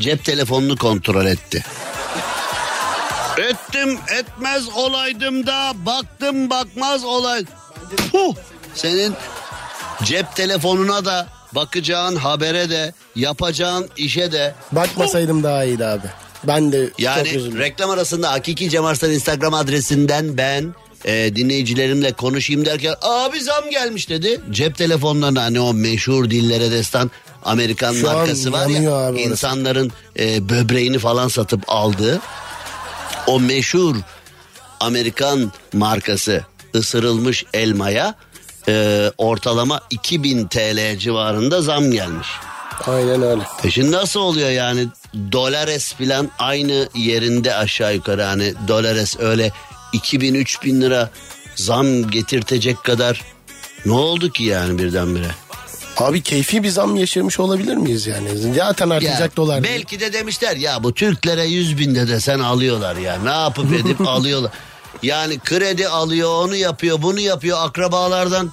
[0.00, 1.64] cep telefonunu kontrol etti.
[3.38, 7.44] Ettim etmez olaydım da baktım bakmaz olay.
[8.12, 8.34] Puh,
[8.74, 9.14] senin
[10.02, 16.06] cep telefonuna da bakacağın habere de yapacağın işe de Bakmasaydım daha iyiydi abi.
[16.44, 17.58] Ben de çok yani üzüldüm.
[17.58, 24.08] reklam arasında Hakiki Cem Arslan Instagram adresinden ben e, dinleyicilerimle konuşayım derken abi zam gelmiş
[24.08, 24.40] dedi.
[24.50, 27.10] Cep telefonlarına hani o meşhur dillere destan
[27.44, 32.20] Amerikan Şu markası var ya insanların e, böbreğini falan satıp aldığı
[33.26, 33.96] o meşhur
[34.80, 38.14] Amerikan markası ısırılmış elmaya
[38.68, 42.28] e, ortalama 2000 TL civarında zam gelmiş.
[42.86, 43.42] Aynen öyle.
[43.64, 44.86] E şimdi nasıl oluyor yani
[45.32, 49.52] dolares filan aynı yerinde aşağı yukarı hani dolares öyle
[49.92, 51.10] 2000 3000 lira
[51.54, 53.22] zam getirtecek kadar
[53.86, 55.30] ne oldu ki yani birdenbire?
[55.96, 58.28] Abi keyfi bir zam yaşamış olabilir miyiz yani?
[58.54, 59.62] Zaten artacak Ya, dolar.
[59.64, 59.74] değil.
[59.74, 64.50] belki de demişler ya bu Türklere 100 binde desen alıyorlar ya ne yapıp edip alıyorlar.
[65.02, 68.52] Yani kredi alıyor onu yapıyor bunu yapıyor akrabalardan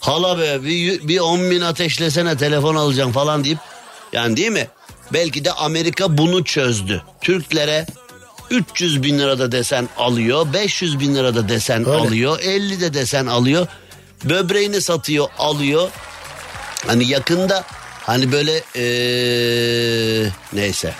[0.00, 3.58] hala be bir, bir 10 bin ateşlesene telefon alacağım falan deyip
[4.12, 4.68] yani değil mi?
[5.12, 7.02] Belki de Amerika bunu çözdü.
[7.20, 7.86] Türklere
[8.50, 11.98] 300 bin lirada desen alıyor 500 bin lirada desen Öyle.
[11.98, 13.66] alıyor 50 de desen alıyor
[14.24, 15.88] böbreğini satıyor alıyor
[16.86, 17.64] Hani yakında
[18.02, 20.94] hani böyle eee, neyse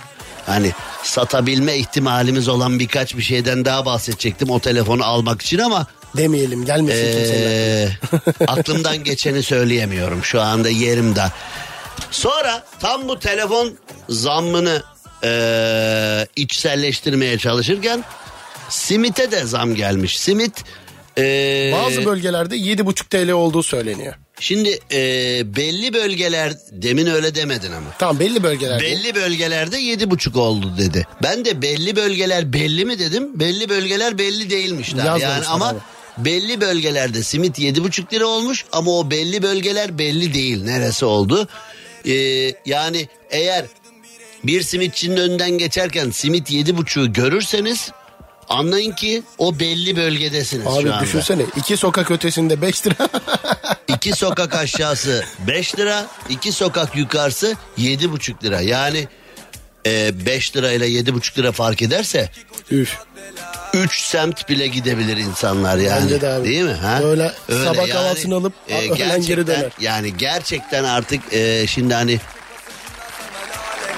[0.46, 0.72] hani
[1.02, 5.86] satabilme ihtimalimiz olan birkaç bir şeyden daha bahsedecektim o telefonu almak için ama
[6.16, 7.50] Demeyelim gelmesin kimseler.
[7.50, 7.88] Ee,
[8.46, 11.30] aklımdan geçeni söyleyemiyorum şu anda yerim dar.
[12.10, 13.74] Sonra tam bu telefon
[14.08, 14.82] zammını
[15.24, 18.04] ee, içselleştirmeye çalışırken
[18.68, 20.18] simite de zam gelmiş.
[20.18, 20.64] Simit
[21.18, 24.14] ee, Bazı bölgelerde 7,5 TL olduğu söyleniyor.
[24.40, 27.86] Şimdi ee, belli bölgeler demin öyle demedin ama.
[27.98, 28.82] Tamam belli bölgelerde.
[28.84, 31.06] Belli bölgelerde yedi buçuk oldu dedi.
[31.22, 33.40] Ben de belli bölgeler belli mi dedim.
[33.40, 35.04] Belli bölgeler belli değilmişler.
[35.04, 35.78] Yazmamışlar Yani ama abi.
[36.18, 40.64] belli bölgelerde simit yedi buçuk lira olmuş ama o belli bölgeler belli değil.
[40.64, 41.48] Neresi oldu?
[42.06, 42.12] Ee,
[42.66, 43.64] yani eğer
[44.44, 47.90] bir simitçinin önünden geçerken simit yedi buçuğu görürseniz
[48.48, 51.04] anlayın ki o belli bölgedesiniz Abi şu anda.
[51.04, 53.08] düşünsene iki sokak ötesinde 5 lira.
[53.88, 58.60] İki sokak aşağısı 5 lira, iki sokak yukarısı yedi buçuk lira.
[58.60, 59.08] Yani
[59.86, 62.30] 5 lirayla yedi buçuk lira fark ederse
[62.70, 62.98] Üf.
[63.74, 66.02] 3 semt bile gidebilir insanlar yani.
[66.02, 66.48] Bence de abi.
[66.48, 66.72] Değil mi?
[66.72, 67.00] Ha?
[67.02, 69.70] Böyle sabah kahvaltısını alıp öğlen geri döner.
[69.80, 72.20] Yani gerçekten artık e, şimdi hani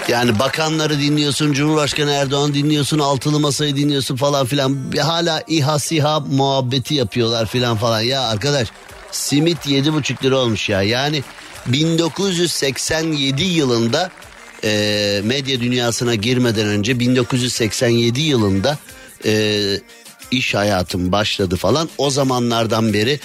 [0.09, 4.92] yani bakanları dinliyorsun, Cumhurbaşkanı Erdoğan dinliyorsun, altılı masayı dinliyorsun falan filan.
[5.00, 8.00] Hala İHA SİHA muhabbeti yapıyorlar filan falan.
[8.00, 8.68] Ya arkadaş
[9.12, 10.82] simit yedi buçuk lira olmuş ya.
[10.82, 11.22] Yani
[11.66, 14.11] 1987 yılında
[14.64, 18.78] e, medya dünyasına girmeden önce 1987 yılında
[19.24, 19.62] e,
[20.30, 21.88] iş hayatım başladı falan.
[21.98, 23.20] O zamanlardan beri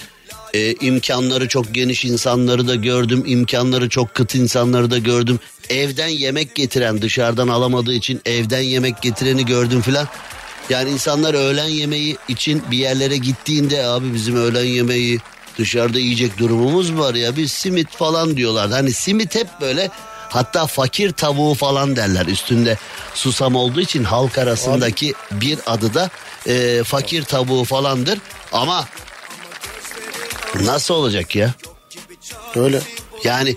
[0.54, 3.24] e, imkanları çok geniş insanları da gördüm.
[3.28, 5.40] imkanları çok kıt insanları da gördüm.
[5.70, 10.08] Evden yemek getiren dışarıdan alamadığı için evden yemek getireni gördüm filan.
[10.70, 15.20] Yani insanlar öğlen yemeği için bir yerlere gittiğinde abi bizim öğlen yemeği
[15.58, 18.74] dışarıda yiyecek durumumuz var ya biz simit falan diyorlardı.
[18.74, 19.90] Hani simit hep böyle
[20.30, 22.78] hatta fakir tavuğu falan derler üstünde
[23.14, 26.10] susam olduğu için halk arasındaki bir adı da
[26.48, 28.20] e, fakir tavuğu falandır.
[28.52, 28.86] Ama
[30.60, 31.54] nasıl olacak ya?
[32.56, 32.82] Öyle.
[33.24, 33.56] Yani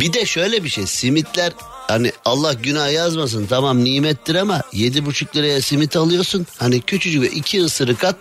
[0.00, 1.52] bir de şöyle bir şey simitler
[1.88, 6.46] hani Allah günah yazmasın tamam nimettir ama yedi buçuk liraya simit alıyorsun.
[6.58, 8.16] Hani küçücük bir iki ısırık at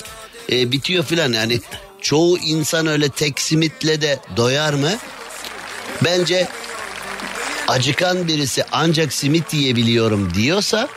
[0.52, 1.62] e, bitiyor filan yani
[2.02, 4.92] çoğu insan öyle tek simitle de doyar mı?
[6.04, 6.48] Bence
[7.68, 10.88] acıkan birisi ancak simit yiyebiliyorum diyorsa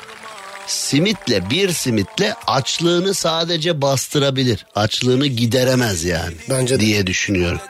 [0.66, 4.66] simitle bir simitle açlığını sadece bastırabilir.
[4.74, 6.80] Açlığını gideremez yani Bence de.
[6.80, 7.60] diye düşünüyorum.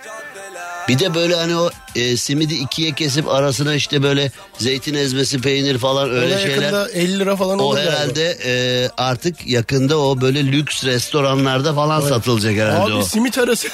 [0.89, 5.79] Bir de böyle hani o e, simidi ikiye kesip arasına işte böyle zeytin ezmesi peynir
[5.79, 6.57] falan öyle Ona şeyler.
[6.63, 12.55] yakında 50 lira falan O herhalde e, artık yakında o böyle lüks restoranlarda falan satılacak
[12.55, 13.03] herhalde Abi o.
[13.03, 13.69] simit arası.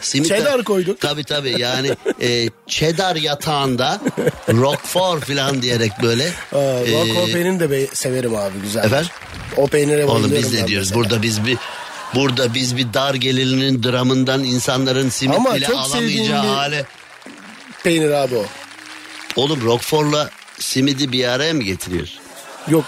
[0.00, 1.00] Simit cheddar koyduk.
[1.00, 1.90] Tabii tabii yani
[2.22, 4.00] e, cheddar yatağında
[4.48, 6.24] roquefort falan diyerek böyle.
[6.52, 8.84] Aa, e, o peyniri de be- severim abi güzel.
[8.84, 9.10] Efendim?
[9.56, 10.88] O peynire Oğlum biz ne diyoruz?
[10.90, 11.00] mesela.
[11.04, 11.58] Burada biz bir
[12.14, 16.84] burada biz bir dar gelirinin dramından insanların simit Ama bile alamayacağı hale.
[17.84, 18.44] Peynir abi o.
[19.36, 22.18] Oğlum Roquefort'la simidi bir araya mı getiriyorsun?
[22.68, 22.84] Yok.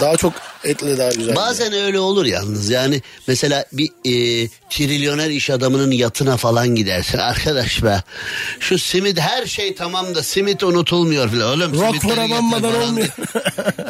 [0.00, 0.32] Daha çok
[0.64, 1.36] etle daha güzel.
[1.36, 2.70] Bazen öyle olur yalnız.
[2.70, 7.18] Yani mesela bir e, trilyoner iş adamının yatına falan gidersin.
[7.30, 8.02] Arkadaş be
[8.60, 13.08] şu simit her şey tamam da simit unutulmuyor filan oğlum getir banmadan olmuyor.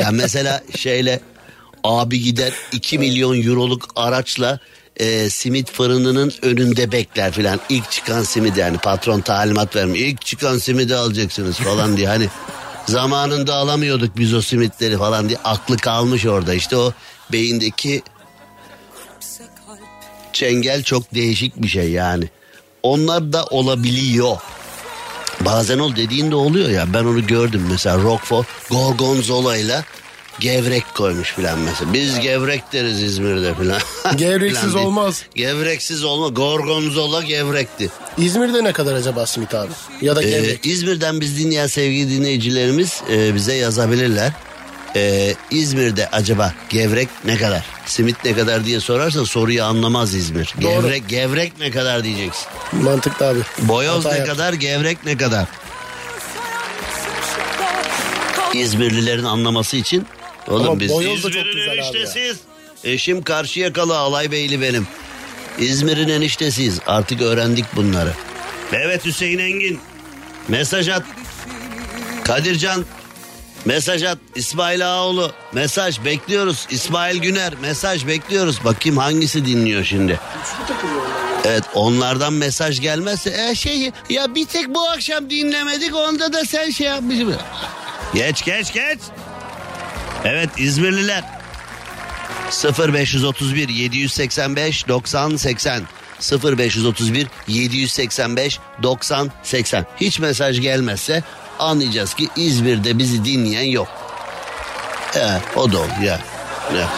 [0.01, 1.21] ya mesela şeyle
[1.85, 4.59] abi gider 2 milyon euroluk araçla
[4.97, 10.07] e, simit fırınının önünde bekler filan ilk çıkan simit yani patron talimat vermiyor.
[10.07, 12.09] İlk çıkan simidi alacaksınız falan diye.
[12.09, 12.29] Hani
[12.91, 16.93] zamanında alamıyorduk biz o simitleri falan diye aklı kalmış orada işte o
[17.32, 18.03] beyindeki
[20.32, 22.28] çengel çok değişik bir şey yani
[22.82, 24.36] onlar da olabiliyor
[25.41, 29.84] bazen ol dediğin de oluyor ya ben onu gördüm mesela Roquefort Gorgonzola ile
[30.41, 31.93] gevrek koymuş filan mesela.
[31.93, 33.80] Biz gevrek deriz İzmir'de filan.
[34.16, 35.22] Gevreksiz Filan olmaz.
[35.34, 36.28] Gevreksiz olma.
[36.28, 37.91] Gorgonzola gevrekti.
[38.19, 39.73] İzmir'de ne kadar acaba simit abi?
[40.03, 40.59] Ya da Ee.
[40.65, 44.33] İzmir'den biz dinleyen sevgili dinleyicilerimiz e, bize yazabilirler.
[44.97, 47.65] Ee, İzmir'de acaba gevrek ne kadar?
[47.87, 50.55] Simit ne kadar diye sorarsa soruyu anlamaz İzmir.
[50.63, 50.71] Doğru.
[50.83, 52.47] Gevrek gevrek ne kadar diyeceksin.
[52.73, 53.39] Mantıklı abi.
[53.59, 54.27] Boyoz Hata ne yap.
[54.29, 55.47] kadar, gevrek ne kadar?
[58.55, 60.07] İzmirlilerin anlaması için.
[60.49, 61.75] Oğlum Ama biz boyoz da çok İzmir'in ya.
[61.75, 62.37] eniştesiyiz.
[62.85, 64.87] Eşim Karşıyakalı Alay Beyli benim.
[65.61, 66.81] İzmir'in eniştesiyiz.
[66.87, 68.13] Artık öğrendik bunları.
[68.73, 69.81] Evet Hüseyin Engin.
[70.49, 71.03] Mesaj at.
[72.25, 72.85] Kadircan.
[73.65, 74.19] Mesaj at.
[74.35, 75.33] İsmail Ağoğlu.
[75.53, 76.67] Mesaj bekliyoruz.
[76.71, 77.55] İsmail Güner.
[77.63, 78.65] Mesaj bekliyoruz.
[78.65, 80.21] Bakayım hangisi dinliyor şimdi.
[81.45, 86.71] Evet onlardan mesaj gelmezse e şey ya bir tek bu akşam dinlemedik onda da sen
[86.71, 87.37] şey yapmışsın.
[88.15, 88.99] Geç geç geç.
[90.25, 91.39] Evet İzmirliler.
[92.51, 95.82] 0531 785 90 80
[96.42, 101.22] 0531 785 90 80 hiç mesaj gelmezse
[101.59, 103.88] anlayacağız ki İzmir'de bizi dinleyen yok.
[105.12, 106.20] He, o da olur ya.
[106.76, 106.88] ya.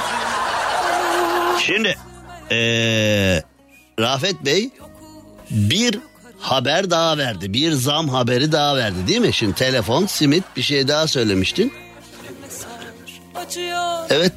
[1.58, 1.98] Şimdi
[2.50, 3.42] ee,
[4.00, 4.70] Rafet Bey
[5.50, 5.98] bir
[6.40, 7.52] haber daha verdi.
[7.52, 9.32] Bir zam haberi daha verdi değil mi?
[9.32, 11.72] Şimdi telefon, simit bir şey daha söylemiştin.
[14.10, 14.32] Evet.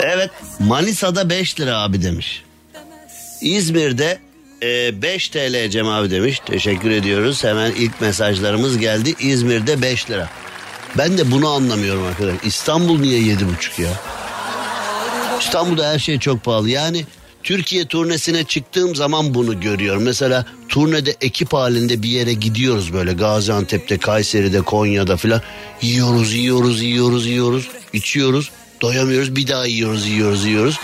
[0.00, 2.42] Evet Manisa'da 5 lira abi demiş.
[3.40, 4.18] İzmir'de
[4.62, 6.40] e, 5 TL Cem abi demiş.
[6.46, 7.44] Teşekkür ediyoruz.
[7.44, 9.14] Hemen ilk mesajlarımız geldi.
[9.20, 10.28] İzmir'de 5 lira.
[10.98, 12.40] Ben de bunu anlamıyorum arkadaşlar.
[12.44, 13.90] İstanbul niye 7,5 ya?
[15.40, 16.70] İstanbul'da her şey çok pahalı.
[16.70, 17.04] Yani
[17.42, 20.02] Türkiye turnesine çıktığım zaman bunu görüyorum.
[20.02, 25.42] Mesela turnede ekip halinde bir yere gidiyoruz böyle Gaziantep'te, Kayseri'de, Konya'da filan.
[25.82, 28.50] Yiyoruz, yiyoruz, yiyoruz, yiyoruz, içiyoruz.
[28.80, 30.78] Doyamıyoruz bir daha yiyoruz, yiyoruz, yiyoruz.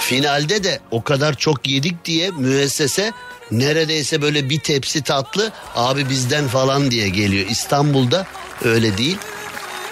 [0.00, 3.12] Finalde de o kadar çok yedik diye müessese
[3.50, 7.46] neredeyse böyle bir tepsi tatlı abi bizden falan diye geliyor.
[7.50, 8.26] İstanbul'da
[8.64, 9.16] öyle değil.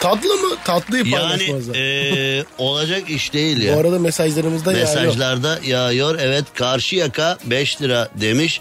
[0.00, 0.56] Tatlı mı?
[0.64, 1.74] Tatlıyı Yani paylaşmazlar.
[1.74, 3.76] eee, olacak iş değil ya.
[3.76, 4.88] Bu arada mesajlarımızda yağıyor.
[4.88, 6.18] Mesajlarda yağıyor.
[6.22, 8.60] Evet Karşıyaka 5 lira demiş.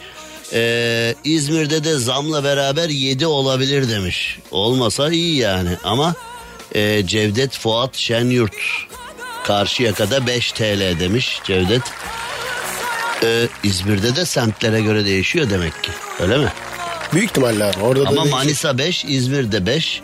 [0.54, 4.40] Ee, İzmir'de de zamla beraber 7 olabilir demiş.
[4.52, 6.16] Olmasa iyi yani ama
[6.76, 8.56] e, Cevdet Fuat Şenyurt
[9.44, 11.82] Karşıyaka'da 5 TL demiş Cevdet.
[13.24, 16.54] Ee, İzmir'de de semtlere göre değişiyor demek ki öyle mi?
[17.14, 17.80] Büyük ihtimalle abi.
[17.82, 18.32] Orada da Ama değişik.
[18.34, 20.02] Manisa 5, İzmir'de 5.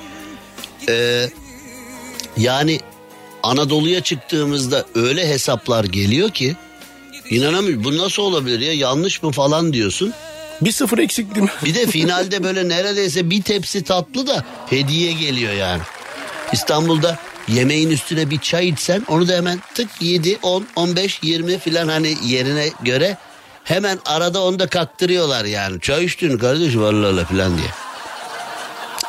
[0.89, 1.29] Ee,
[2.37, 2.79] yani
[3.43, 6.55] Anadolu'ya çıktığımızda öyle hesaplar geliyor ki
[7.29, 7.83] inanamıyorum.
[7.83, 10.13] Bu nasıl olabilir ya yanlış mı falan diyorsun.
[10.61, 11.51] Bir sıfır eksik değil mi?
[11.65, 15.81] Bir de finalde böyle neredeyse bir tepsi tatlı da hediye geliyor yani.
[16.53, 21.87] İstanbul'da yemeğin üstüne bir çay içsen onu da hemen tık 7, 10, 15, 20 filan
[21.87, 23.17] hani yerine göre
[23.63, 25.81] hemen arada onu da kaktırıyorlar yani.
[25.81, 27.67] Çay içtin kardeşim Allah Allah filan diye.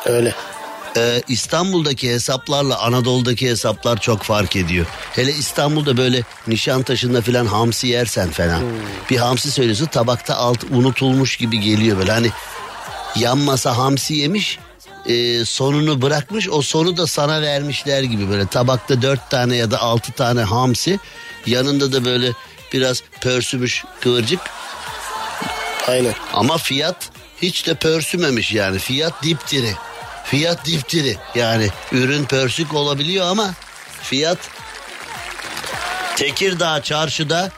[0.05, 0.35] Öyle.
[0.97, 4.85] Ee, İstanbul'daki hesaplarla Anadolu'daki hesaplar çok fark ediyor.
[5.11, 8.61] Hele İstanbul'da böyle Nişantaşı'nda falan hamsi yersen falan.
[9.09, 12.11] Bir hamsi söylüyorsun tabakta alt unutulmuş gibi geliyor böyle.
[12.11, 12.29] Hani
[13.15, 14.59] yan masa hamsi yemiş
[15.07, 18.47] e, sonunu bırakmış o sonu da sana vermişler gibi böyle.
[18.47, 20.99] Tabakta dört tane ya da altı tane hamsi
[21.45, 22.31] yanında da böyle
[22.73, 24.39] biraz pörsümüş kıvırcık
[25.87, 26.13] Aynen.
[26.33, 27.09] ama fiyat
[27.41, 28.79] hiç de pörsümemiş yani.
[28.79, 29.73] Fiyat dipdiri.
[30.25, 31.17] Fiyat dipdiri.
[31.35, 33.53] Yani ürün pörsük olabiliyor ama
[34.01, 34.37] fiyat
[36.15, 37.51] Tekirdağ çarşıda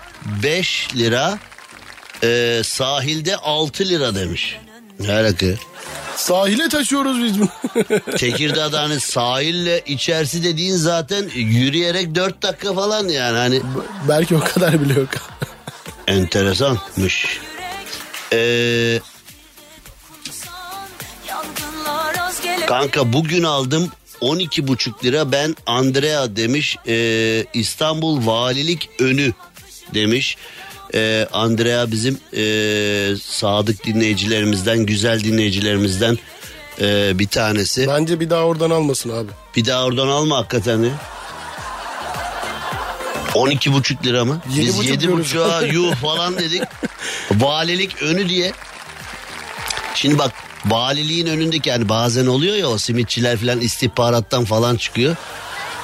[0.43, 1.39] 5 lira
[2.23, 4.57] e, sahilde 6 lira demiş.
[4.99, 5.45] Ne alaka?
[6.17, 7.49] Sahile taşıyoruz biz bunu.
[8.17, 13.61] Tekirdağ'da hani sahille içerisi dediğin zaten yürüyerek 4 dakika falan yani hani
[14.09, 15.09] Belki o kadar bile yok.
[16.07, 17.39] enteresanmış.
[18.31, 19.01] Eee
[22.67, 23.91] Kanka bugün aldım
[24.21, 29.33] 12,5 lira ben Andrea demiş Ee, İstanbul Valilik önü
[29.93, 30.37] demiş.
[30.93, 36.17] Ee, Andrea bizim ee, sadık dinleyicilerimizden güzel dinleyicilerimizden
[36.81, 37.87] ee, bir tanesi.
[37.87, 39.31] Bence bir daha oradan almasın abi.
[39.55, 40.91] Bir daha oradan alma hakikaten ya.
[43.33, 44.41] 12,5 lira mı?
[44.55, 45.33] Yedi Biz buçuk diyoruz.
[45.33, 46.61] 7,5'a yuh falan dedik.
[47.31, 48.51] Valilik önü diye.
[49.95, 50.31] Şimdi bak
[50.65, 55.15] valiliğin önündeki yani bazen oluyor ya o simitçiler falan istihbarattan falan çıkıyor.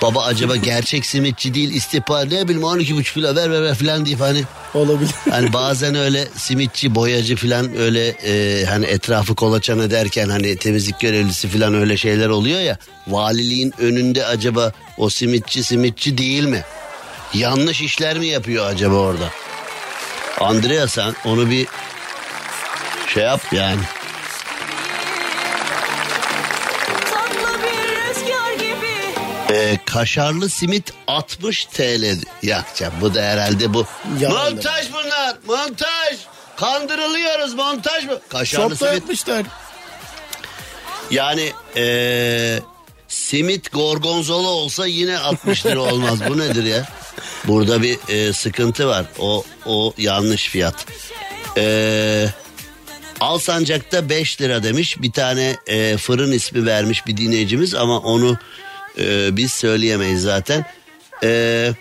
[0.04, 4.20] Baba acaba gerçek simitçi değil istihbarat ne bileyim 12,5 lira ver ver ver falan deyip
[4.20, 4.44] hani
[4.74, 5.12] Olabilir.
[5.30, 11.48] Hani bazen öyle simitçi, boyacı falan öyle e, hani etrafı kolaçan ederken hani temizlik görevlisi
[11.48, 12.78] falan öyle şeyler oluyor ya.
[13.08, 16.64] Valiliğin önünde acaba o simitçi simitçi değil mi?
[17.34, 19.30] Yanlış işler mi yapıyor acaba orada?
[20.40, 21.68] Andrea sen onu bir
[23.14, 23.82] şey yap yani.
[29.64, 32.18] E, kaşarlı simit 60 TL.
[32.44, 33.86] Yakacağım bu da herhalde bu.
[34.20, 36.18] Yalan montaj bunlar montaj.
[36.56, 38.20] Kandırılıyoruz montaj mı?
[38.30, 39.44] Kaşarlı Şopta simit yapmışlar.
[41.12, 42.60] Yani eee,
[43.08, 46.20] simit gorgonzola olsa yine 60 lira olmaz.
[46.30, 46.86] Bu nedir ya?
[47.48, 49.06] Burada bir eee, sıkıntı var.
[49.20, 50.86] O o yanlış fiyat.
[51.58, 52.34] Eee
[53.20, 55.02] Alsancak'ta 5 lira demiş.
[55.02, 58.38] Bir tane eee, fırın ismi vermiş bir dinleyicimiz ama onu
[58.98, 60.66] eee, biz söyleyemeyiz zaten.
[61.24, 61.74] Eee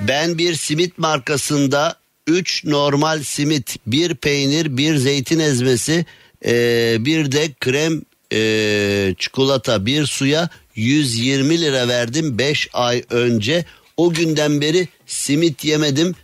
[0.00, 6.06] ben bir simit markasında 3 normal simit, bir peynir, bir zeytin ezmesi,
[6.44, 13.64] eee, bir de krem e, çikolata bir suya 120 lira verdim 5 ay önce.
[13.96, 16.14] O günden beri simit yemedim.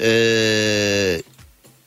[0.00, 1.22] E,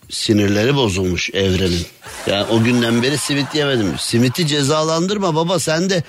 [0.10, 1.86] sinirleri bozulmuş evrenin.
[2.28, 3.94] Yani o günden beri simit yemedim.
[4.00, 6.04] Simiti cezalandırma baba sen de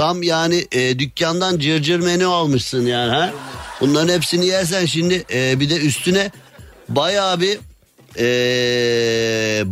[0.00, 3.30] tam yani e, dükkandan cırcır menü almışsın yani ha.
[3.80, 6.30] Bunların hepsini yersen şimdi e, bir de üstüne
[6.88, 7.58] bayağı bir
[8.18, 8.26] e,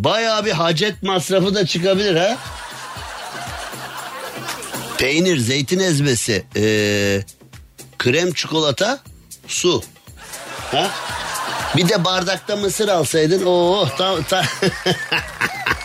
[0.05, 2.37] bayağı bir hacet masrafı da çıkabilir ha.
[4.99, 6.63] Peynir, zeytin ezmesi, e,
[7.99, 9.01] krem çikolata,
[9.47, 9.83] su.
[10.71, 10.91] Ha?
[11.77, 13.47] Bir de bardakta mısır alsaydın.
[13.47, 14.45] Oo, ta, ta.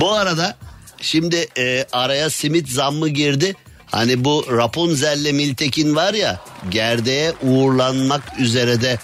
[0.00, 0.56] Bu arada
[1.00, 3.54] şimdi e, araya simit zammı girdi.
[3.86, 6.40] Hani bu Rapunzel'le Miltekin var ya
[6.70, 8.98] gerdeğe uğurlanmak üzere de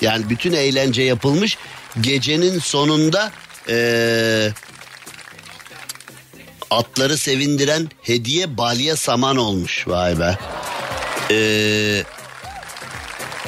[0.00, 1.58] yani bütün eğlence yapılmış.
[2.00, 3.32] Gecenin sonunda
[3.68, 4.48] e,
[6.70, 9.88] atları sevindiren hediye balya saman olmuş.
[9.88, 10.38] Vay be.
[11.30, 12.04] Eee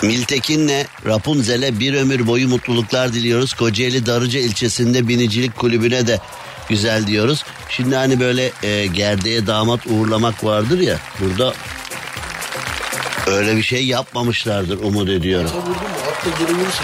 [0.03, 3.55] Miltekin'le Rapunzel'e bir ömür boyu mutluluklar diliyoruz.
[3.55, 6.21] Kocaeli Darıca ilçesinde binicilik kulübüne de
[6.69, 7.45] güzel diyoruz.
[7.69, 11.55] Şimdi hani böyle e, gerdeğe damat uğurlamak vardır ya burada
[13.27, 15.51] öyle bir şey yapmamışlardır umut ediyorum.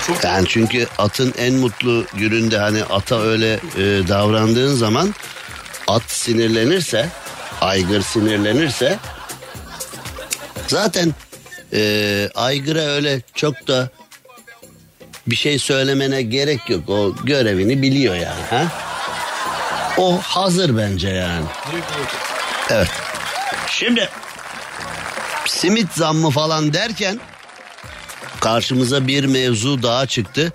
[0.06, 5.14] Çok Yani çünkü atın en mutlu gününde hani ata öyle e, davrandığın zaman
[5.88, 7.08] at sinirlenirse,
[7.60, 8.98] aygır sinirlenirse
[10.66, 11.14] zaten
[11.72, 13.90] e, aygıra öyle çok da
[15.26, 16.88] bir şey söylemene gerek yok.
[16.88, 18.42] O görevini biliyor yani.
[18.50, 18.91] Ha?
[19.98, 21.44] O hazır bence yani.
[22.70, 22.88] Evet.
[23.70, 24.08] Şimdi
[25.46, 27.20] simit zammı falan derken
[28.40, 30.52] karşımıza bir mevzu daha çıktı.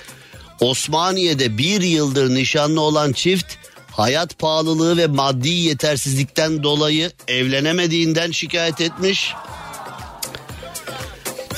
[0.59, 3.53] Osmaniye'de bir yıldır nişanlı olan çift
[3.91, 9.33] hayat pahalılığı ve maddi yetersizlikten dolayı evlenemediğinden şikayet etmiş.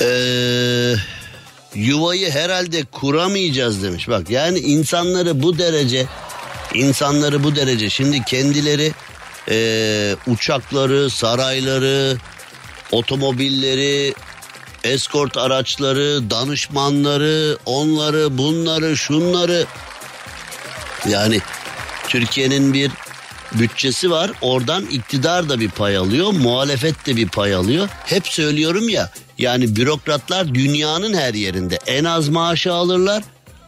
[0.00, 0.94] Ee,
[1.74, 4.08] yuvayı herhalde kuramayacağız demiş.
[4.08, 6.06] Bak yani insanları bu derece
[6.74, 8.92] insanları bu derece şimdi kendileri
[9.48, 12.16] ee, uçakları, sarayları,
[12.92, 14.14] otomobilleri,
[14.84, 19.64] eskort araçları, danışmanları, onları, bunları, şunları.
[21.08, 21.40] Yani
[22.08, 22.90] Türkiye'nin bir
[23.52, 24.30] bütçesi var.
[24.40, 27.88] Oradan iktidar da bir pay alıyor, muhalefet de bir pay alıyor.
[28.06, 29.10] Hep söylüyorum ya.
[29.38, 33.22] Yani bürokratlar dünyanın her yerinde en az maaşı alırlar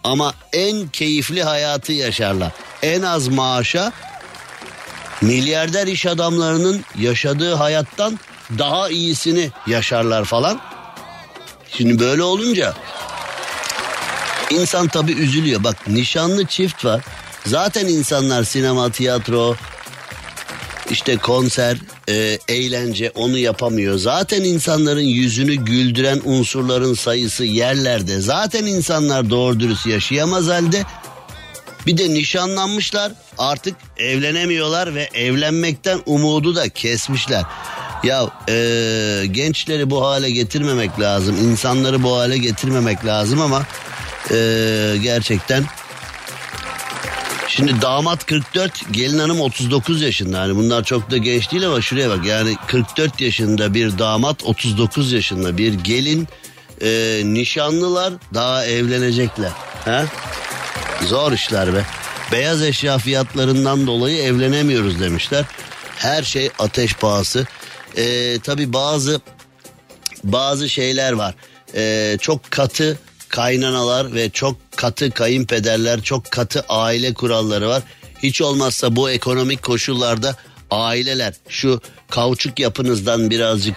[0.05, 2.53] ama en keyifli hayatı yaşarlar.
[2.83, 3.93] En az maaşa
[5.21, 8.19] milyarder iş adamlarının yaşadığı hayattan
[8.59, 10.61] daha iyisini yaşarlar falan.
[11.77, 12.75] Şimdi böyle olunca
[14.51, 15.65] insan tabii üzülüyor.
[15.65, 17.03] Bak nişanlı çift var.
[17.47, 19.57] Zaten insanlar sinema, tiyatro,
[20.91, 21.77] işte konser,
[22.09, 23.99] e, eğlence onu yapamıyor.
[23.99, 28.21] Zaten insanların yüzünü güldüren unsurların sayısı yerlerde.
[28.21, 30.85] Zaten insanlar doğru dürüst yaşayamaz halde.
[31.87, 37.43] Bir de nişanlanmışlar artık evlenemiyorlar ve evlenmekten umudu da kesmişler.
[38.05, 38.55] Ya e,
[39.31, 41.37] gençleri bu hale getirmemek lazım.
[41.37, 43.63] insanları bu hale getirmemek lazım ama
[44.31, 44.37] e,
[45.03, 45.65] gerçekten
[47.49, 50.37] Şimdi damat 44, gelin hanım 39 yaşında.
[50.39, 52.25] Yani bunlar çok da genç değil ama şuraya bak.
[52.25, 56.29] Yani 44 yaşında bir damat, 39 yaşında bir gelin.
[56.83, 59.51] e, nişanlılar daha evlenecekler.
[59.85, 60.05] Ha?
[61.07, 61.85] Zor işler be.
[62.33, 65.45] Beyaz eşya fiyatlarından dolayı evlenemiyoruz demişler.
[65.97, 67.47] Her şey ateş pahası.
[67.97, 69.21] E, tabii bazı
[70.25, 71.35] bazı şeyler var.
[71.75, 72.99] Ee, çok katı
[73.29, 77.83] kaynanalar ve çok katı kayınpederler, çok katı aile kuralları var.
[78.23, 80.37] Hiç olmazsa bu ekonomik koşullarda
[80.71, 81.81] aileler şu
[82.11, 83.77] kauçuk yapınızdan birazcık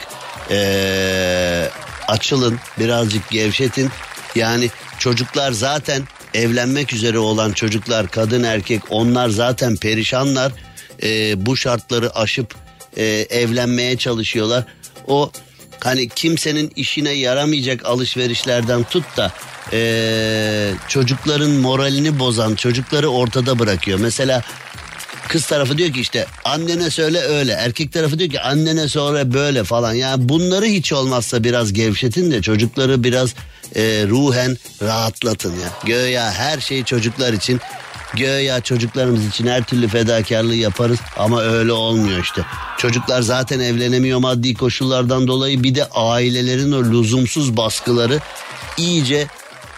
[0.52, 1.70] ee,
[2.08, 3.90] açılın, birazcık gevşetin.
[4.36, 4.70] Yani
[5.00, 6.04] çocuklar zaten
[6.36, 10.52] evlenmek üzere olan çocuklar, kadın erkek onlar zaten perişanlar.
[11.04, 12.56] Ee, bu şartları aşıp
[12.98, 14.64] e, evlenmeye çalışıyorlar.
[15.08, 15.32] O
[15.80, 19.32] hani kimsenin işine yaramayacak alışverişlerden tut da
[19.74, 24.00] e, çocukların moralini bozan çocukları ortada bırakıyor.
[24.00, 24.44] Mesela
[25.28, 27.52] kız tarafı diyor ki işte annene söyle öyle.
[27.52, 29.94] Erkek tarafı diyor ki annene söyle böyle falan.
[29.94, 33.34] Yani bunları hiç olmazsa biraz gevşetin de çocukları biraz
[33.76, 35.70] e, ruhen rahatlatın ya.
[35.86, 37.62] Göya her şey çocuklar için.
[38.16, 42.42] Göya çocuklarımız için her türlü fedakarlığı yaparız ama öyle olmuyor işte.
[42.78, 48.20] Çocuklar zaten evlenemiyor maddi koşullardan dolayı bir de ailelerin o lüzumsuz baskıları
[48.78, 49.28] iyice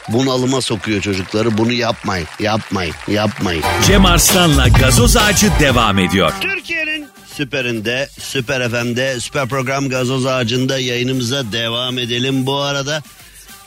[0.10, 1.58] bunalıma sokuyor çocukları.
[1.58, 3.64] Bunu yapmayın, yapmayın, yapmayın.
[3.88, 6.34] Cem Arslan'la gazoz ağacı devam ediyor.
[6.42, 12.46] Türkiye'nin süperinde, süper FM'de, süper program gazoz ağacında yayınımıza devam edelim.
[12.46, 13.04] Bu arada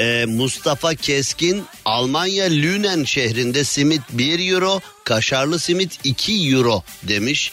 [0.00, 7.52] e, Mustafa Keskin Almanya Lünen şehrinde simit 1 euro, kaşarlı simit 2 euro demiş.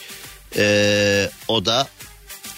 [0.56, 1.88] E, o da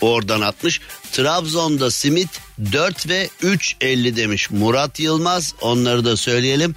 [0.00, 0.80] oradan atmış.
[1.12, 2.28] Trabzon'da simit
[2.72, 5.54] 4 ve 3.50 demiş Murat Yılmaz.
[5.60, 6.74] Onları da söyleyelim.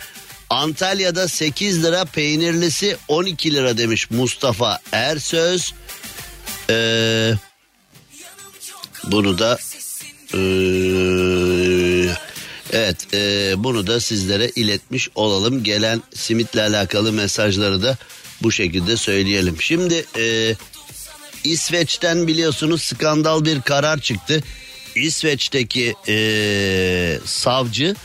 [0.50, 5.74] Antalya'da 8 lira peynirlisi 12 lira demiş Mustafa Ersöz.
[6.70, 7.34] Ee,
[9.04, 9.58] bunu da
[10.34, 12.33] ee,
[12.74, 15.64] evet ee, bunu da sizlere iletmiş olalım.
[15.64, 17.98] Gelen simitle alakalı mesajları da
[18.42, 19.62] bu şekilde söyleyelim.
[19.62, 20.56] Şimdi ee,
[21.44, 24.44] İsveç'ten biliyorsunuz skandal bir karar çıktı.
[24.96, 27.96] İsveç'teki ee, savcı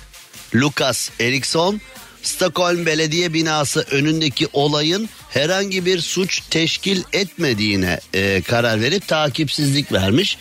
[0.54, 1.80] Lukas Eriksson
[2.22, 10.38] Stockholm Belediye Binası önündeki olayın herhangi bir suç teşkil etmediğine e, karar verip takipsizlik vermiş.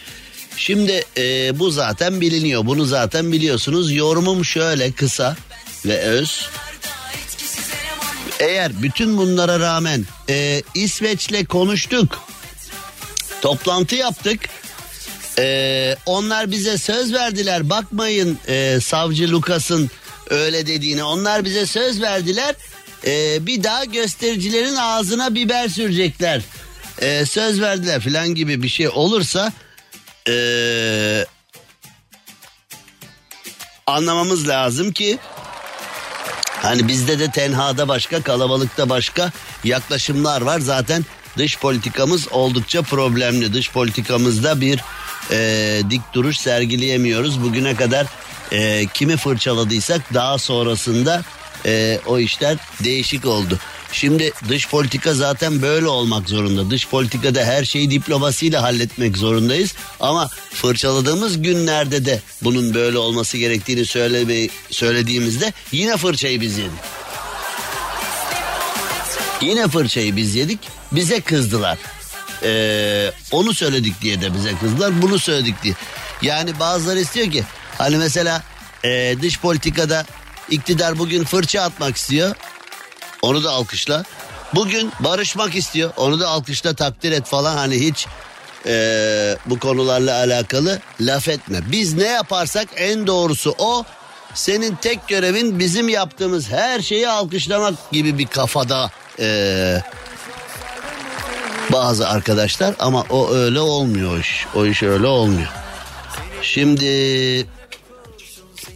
[0.57, 2.65] Şimdi e, bu zaten biliniyor.
[2.65, 3.91] Bunu zaten biliyorsunuz.
[3.91, 5.35] Yorumum şöyle kısa
[5.85, 6.49] ve öz.
[8.39, 12.19] Eğer bütün bunlara rağmen e, İsveç'le konuştuk.
[13.41, 14.39] Toplantı yaptık.
[15.39, 17.69] Ee, onlar bize söz verdiler.
[17.69, 19.89] Bakmayın e, savcı Lukas'ın
[20.29, 21.03] öyle dediğine.
[21.03, 22.55] Onlar bize söz verdiler.
[23.05, 26.41] Ee, bir daha göstericilerin ağzına biber sürecekler.
[27.01, 29.53] Ee, söz verdiler falan gibi bir şey olursa
[30.27, 31.25] ee,
[33.87, 35.19] anlamamız lazım ki
[36.61, 39.31] Hani bizde de tenhada başka kalabalıkta başka
[39.63, 40.59] yaklaşımlar var.
[40.59, 41.05] Zaten
[41.37, 43.53] dış politikamız oldukça problemli.
[43.53, 44.79] Dış politikamızda bir
[45.31, 47.43] e, dik duruş sergileyemiyoruz.
[47.43, 48.05] Bugüne kadar
[48.51, 51.23] e, kimi fırçaladıysak daha sonrasında
[51.65, 53.59] e, o işler değişik oldu.
[53.91, 56.69] Şimdi dış politika zaten böyle olmak zorunda.
[56.69, 59.73] Dış politikada her şeyi diplomasiyle halletmek zorundayız.
[59.99, 66.79] Ama fırçaladığımız günlerde de bunun böyle olması gerektiğini söyleme, söylediğimizde yine fırçayı biz yedik.
[69.41, 70.59] Yine fırçayı biz yedik.
[70.91, 71.77] Bize kızdılar.
[72.43, 75.01] Ee, onu söyledik diye de bize kızdılar.
[75.01, 75.73] Bunu söyledik diye.
[76.21, 77.43] Yani bazıları istiyor ki
[77.77, 78.43] hani mesela
[78.83, 80.05] e, dış politikada
[80.49, 82.35] iktidar bugün fırça atmak istiyor.
[83.21, 84.03] Onu da alkışla.
[84.55, 85.91] Bugün barışmak istiyor.
[85.97, 87.57] Onu da alkışla takdir et falan.
[87.57, 88.07] Hani hiç
[88.65, 91.59] e, bu konularla alakalı laf etme.
[91.71, 93.83] Biz ne yaparsak en doğrusu o.
[94.33, 99.81] Senin tek görevin bizim yaptığımız her şeyi alkışlamak gibi bir kafada e,
[101.73, 104.45] bazı arkadaşlar ama o öyle olmuyor iş.
[104.55, 105.49] O iş öyle olmuyor.
[106.41, 107.45] Şimdi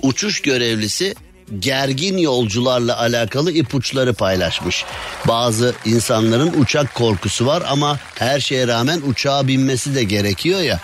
[0.01, 1.15] uçuş görevlisi
[1.59, 4.85] gergin yolcularla alakalı ipuçları paylaşmış.
[5.27, 10.79] Bazı insanların uçak korkusu var ama her şeye rağmen uçağa binmesi de gerekiyor ya.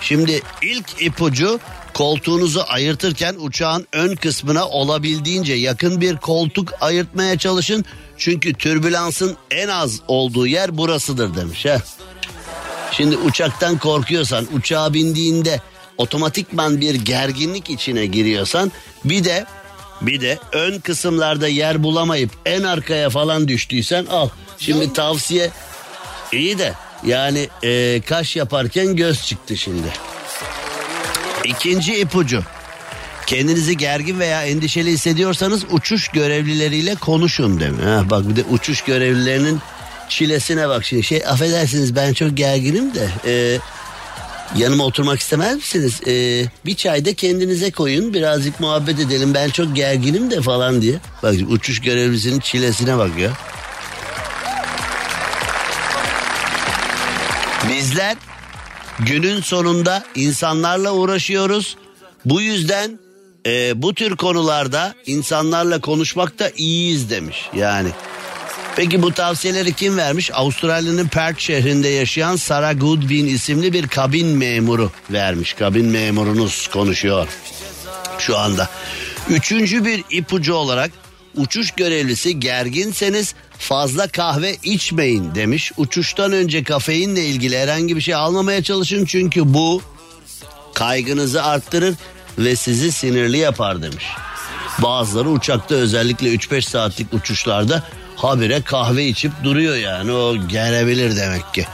[0.00, 1.60] Şimdi ilk ipucu
[1.94, 7.84] koltuğunuzu ayırtırken uçağın ön kısmına olabildiğince yakın bir koltuk ayırtmaya çalışın.
[8.16, 11.64] Çünkü türbülansın en az olduğu yer burasıdır demiş.
[11.64, 11.78] He.
[12.92, 15.60] Şimdi uçaktan korkuyorsan uçağa bindiğinde
[15.98, 18.72] otomatikman bir gerginlik içine giriyorsan
[19.04, 19.46] bir de
[20.00, 24.28] bir de ön kısımlarda yer bulamayıp en arkaya falan düştüysen al.
[24.58, 25.50] Şimdi tavsiye
[26.32, 26.74] iyi de
[27.06, 29.88] yani e, kaş yaparken göz çıktı şimdi.
[31.44, 32.42] İkinci ipucu.
[33.26, 37.84] Kendinizi gergin veya endişeli hissediyorsanız uçuş görevlileriyle konuşun demiş.
[37.84, 39.60] Ha, bak bir de uçuş görevlilerinin
[40.08, 41.02] çilesine bak şimdi.
[41.02, 43.58] Şey affedersiniz ben çok gerginim de e,
[44.56, 46.00] yanıma oturmak istemez misiniz?
[46.06, 50.94] E, bir çay da kendinize koyun birazcık muhabbet edelim ben çok gerginim de falan diye.
[51.22, 53.30] Bak uçuş görevlisinin çilesine bak ya.
[57.68, 58.16] Bizler
[58.98, 61.76] günün sonunda insanlarla uğraşıyoruz.
[62.24, 62.98] Bu yüzden
[63.46, 67.88] e, bu tür konularda insanlarla konuşmakta iyiyiz demiş yani.
[68.76, 70.30] Peki bu tavsiyeleri kim vermiş?
[70.34, 75.52] Avustralya'nın Perth şehrinde yaşayan Sarah Goodwin isimli bir kabin memuru vermiş.
[75.52, 77.28] Kabin memurunuz konuşuyor
[78.18, 78.68] şu anda.
[79.28, 80.90] Üçüncü bir ipucu olarak
[81.36, 85.72] uçuş görevlisi gerginseniz fazla kahve içmeyin demiş.
[85.76, 89.82] Uçuştan önce kafeinle ilgili herhangi bir şey almamaya çalışın çünkü bu
[90.74, 91.94] kaygınızı arttırır
[92.38, 94.04] ve sizi sinirli yapar demiş.
[94.78, 97.82] Bazıları uçakta özellikle 3-5 saatlik uçuşlarda
[98.16, 101.66] habire kahve içip duruyor yani o gelebilir demek ki.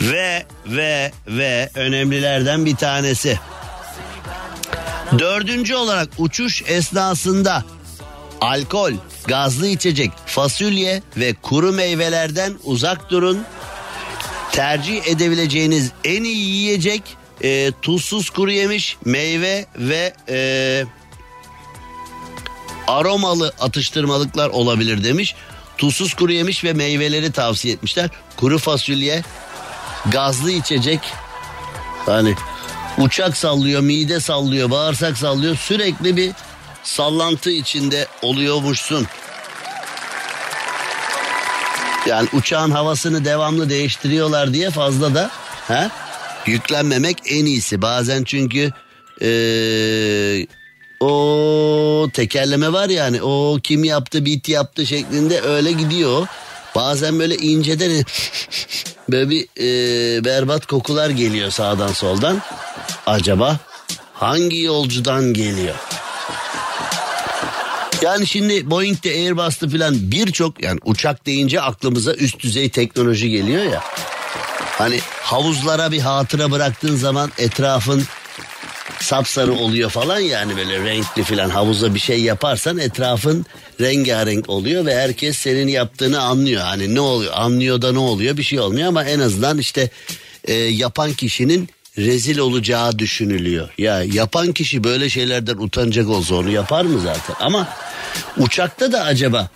[0.00, 3.38] Ve ve ve önemlilerden bir tanesi.
[5.18, 7.64] Dördüncü olarak uçuş esnasında
[8.40, 8.92] alkol,
[9.26, 13.44] gazlı içecek, fasulye ve kuru meyvelerden uzak durun.
[14.52, 17.02] Tercih edebileceğiniz en iyi yiyecek
[17.42, 20.84] e, tuzsuz kuru yemiş, meyve ve e,
[22.86, 25.34] aromalı atıştırmalıklar olabilir demiş.
[25.82, 28.10] Tuzsuz kuru yemiş ve meyveleri tavsiye etmişler.
[28.36, 29.22] Kuru fasulye,
[30.12, 31.00] gazlı içecek.
[32.06, 32.34] Hani
[32.98, 35.56] uçak sallıyor, mide sallıyor, bağırsak sallıyor.
[35.56, 36.32] Sürekli bir
[36.82, 39.06] sallantı içinde oluyormuşsun.
[42.06, 45.30] Yani uçağın havasını devamlı değiştiriyorlar diye fazla da
[45.68, 45.90] he,
[46.46, 47.82] yüklenmemek en iyisi.
[47.82, 48.72] Bazen çünkü
[49.22, 50.46] ee,
[51.02, 56.26] o tekerleme var yani o kim yaptı bit yaptı şeklinde öyle gidiyor.
[56.74, 57.90] Bazen böyle inceden
[59.10, 62.42] böyle bir ee, berbat kokular geliyor sağdan soldan.
[63.06, 63.58] Acaba
[64.14, 65.74] hangi yolcudan geliyor?
[68.02, 73.82] Yani şimdi Boeing'de Airbus'ta falan birçok yani uçak deyince aklımıza üst düzey teknoloji geliyor ya.
[74.78, 78.04] Hani havuzlara bir hatıra bıraktığın zaman etrafın
[79.02, 83.46] sapsarı oluyor falan yani böyle renkli falan havuza bir şey yaparsan etrafın
[83.80, 86.62] rengarenk oluyor ve herkes senin yaptığını anlıyor.
[86.62, 89.90] Hani ne oluyor anlıyor da ne oluyor bir şey olmuyor ama en azından işte
[90.44, 93.68] e, yapan kişinin rezil olacağı düşünülüyor.
[93.78, 97.36] Ya yapan kişi böyle şeylerden utanacak olsa onu yapar mı zaten?
[97.40, 97.68] Ama
[98.38, 99.50] uçakta da acaba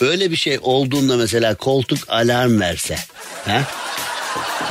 [0.00, 2.96] öyle bir şey olduğunda mesela koltuk alarm verse.
[3.44, 3.60] He?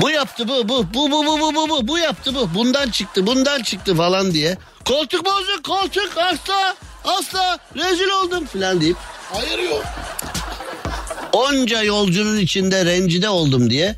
[0.02, 3.28] Bu yaptı bu bu bu bu bu bu bu bu bu yaptı bu bundan çıktı
[3.28, 4.58] bundan çıktı falan diye.
[4.86, 8.97] Koltuk bozuk koltuk asla asla rezil oldum falan deyip
[9.34, 9.84] Hayır yok.
[11.34, 13.95] onca yolcunun içinde rencide oldum diye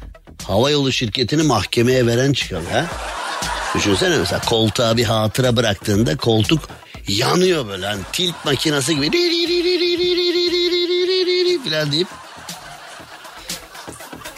[0.47, 2.85] havayolu şirketini mahkemeye veren çıkar ha.
[3.75, 6.59] Düşünsene mesela koltuğa bir hatıra bıraktığında koltuk
[7.07, 9.11] yanıyor böyle hani tilt makinesi gibi
[11.69, 12.07] falan deyip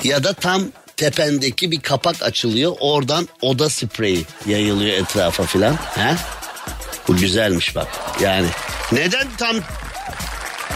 [0.03, 0.61] ya da tam
[0.97, 5.73] tependeki bir kapak açılıyor oradan oda spreyi yayılıyor etrafa filan.
[5.73, 6.15] He?
[7.07, 7.87] Bu güzelmiş bak
[8.21, 8.47] yani
[8.91, 9.55] neden tam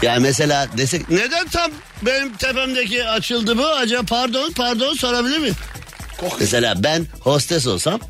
[0.02, 1.70] yani mesela desek neden tam
[2.02, 5.56] benim tepemdeki açıldı bu acaba pardon pardon sorabilir miyim?
[6.40, 8.00] Mesela ben hostes olsam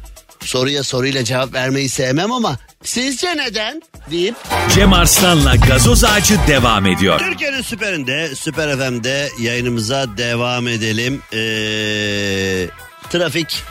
[0.40, 4.34] soruya soruyla cevap vermeyi sevmem ama sizce neden deyip
[4.74, 7.18] Cem Arslan'la gazoz ağacı devam ediyor.
[7.18, 11.22] Türkiye'nin süperinde, Süper FM'de yayınımıza devam edelim.
[11.32, 12.68] Ee,
[13.10, 13.62] trafik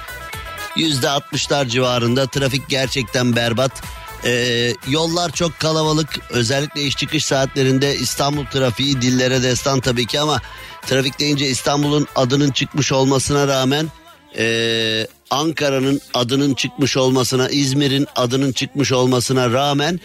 [0.76, 2.28] yüzde altmışlar civarında.
[2.28, 3.72] Trafik gerçekten berbat.
[4.26, 6.20] Ee, yollar çok kalabalık.
[6.30, 10.42] Özellikle iş çıkış saatlerinde İstanbul trafiği dillere destan tabii ki ama
[10.88, 13.88] trafik deyince İstanbul'un adının çıkmış olmasına rağmen
[14.38, 20.00] ee, Ankara'nın adının çıkmış olmasına, İzmir'in adının çıkmış olmasına rağmen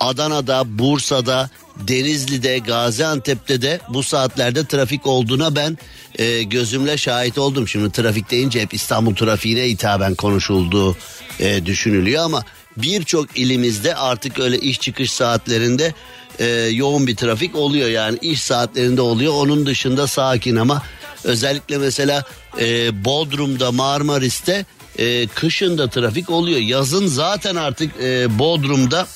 [0.00, 5.78] Adana'da, Bursa'da, Denizli'de, Gaziantep'te de bu saatlerde trafik olduğuna ben
[6.18, 7.68] e, gözümle şahit oldum.
[7.68, 10.96] Şimdi trafik deyince hep İstanbul trafiğine hitaben konuşulduğu
[11.40, 12.44] e, düşünülüyor ama
[12.76, 15.94] birçok ilimizde artık öyle iş çıkış saatlerinde
[16.38, 17.88] e, yoğun bir trafik oluyor.
[17.88, 19.32] Yani iş saatlerinde oluyor.
[19.32, 20.82] Onun dışında sakin ama
[21.24, 22.24] özellikle mesela
[22.60, 24.64] e, Bodrum'da, Marmaris'te
[24.98, 26.60] e, kışın da trafik oluyor.
[26.60, 29.06] Yazın zaten artık e, Bodrum'da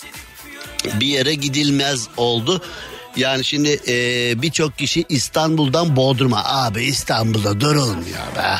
[1.01, 2.63] bir yere gidilmez oldu.
[3.17, 3.95] Yani şimdi e,
[4.43, 8.57] birçok kişi İstanbul'dan Bodrum'a abi İstanbul'da durulmuyor be.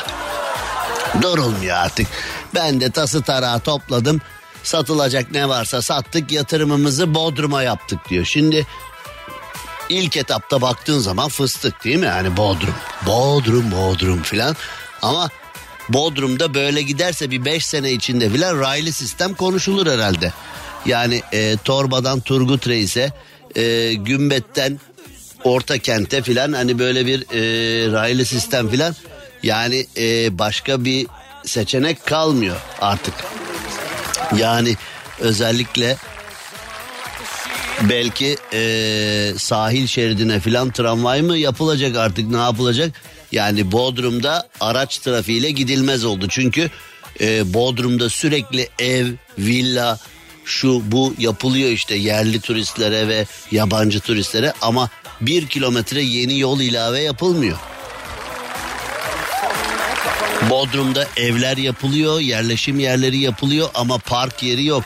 [1.21, 2.07] Durulmuyor artık.
[2.55, 4.21] Ben de tası tarağı topladım.
[4.63, 8.25] Satılacak ne varsa sattık yatırımımızı Bodrum'a yaptık diyor.
[8.25, 8.67] Şimdi
[9.89, 12.05] ilk etapta baktığın zaman fıstık değil mi?
[12.05, 12.75] Yani Bodrum.
[13.05, 14.55] Bodrum, Bodrum filan.
[15.01, 15.29] Ama
[15.89, 20.33] Bodrum'da böyle giderse bir 5 sene içinde filan raylı sistem konuşulur herhalde.
[20.85, 23.13] Yani e, Torba'dan Turgut Reis'e,
[23.55, 24.79] e, Gümbet'ten
[25.43, 28.95] Orta Kent'e filan hani böyle bir e, raylı sistem filan.
[29.43, 31.07] Yani e, başka bir
[31.45, 33.13] seçenek kalmıyor artık.
[34.37, 34.75] Yani
[35.19, 35.97] özellikle
[37.89, 42.91] belki e, sahil şeridine filan tramvay mı yapılacak artık ne yapılacak?
[43.31, 46.27] Yani Bodrum'da araç trafiğiyle gidilmez oldu.
[46.29, 46.69] Çünkü
[47.21, 49.07] e, Bodrum'da sürekli ev,
[49.37, 49.99] villa,
[50.45, 54.89] şu bu yapılıyor işte yerli turistlere ve yabancı turistlere ama
[55.21, 57.57] bir kilometre yeni yol ilave yapılmıyor.
[60.49, 64.83] Bodrum'da evler yapılıyor, yerleşim yerleri yapılıyor ama park yeri yok.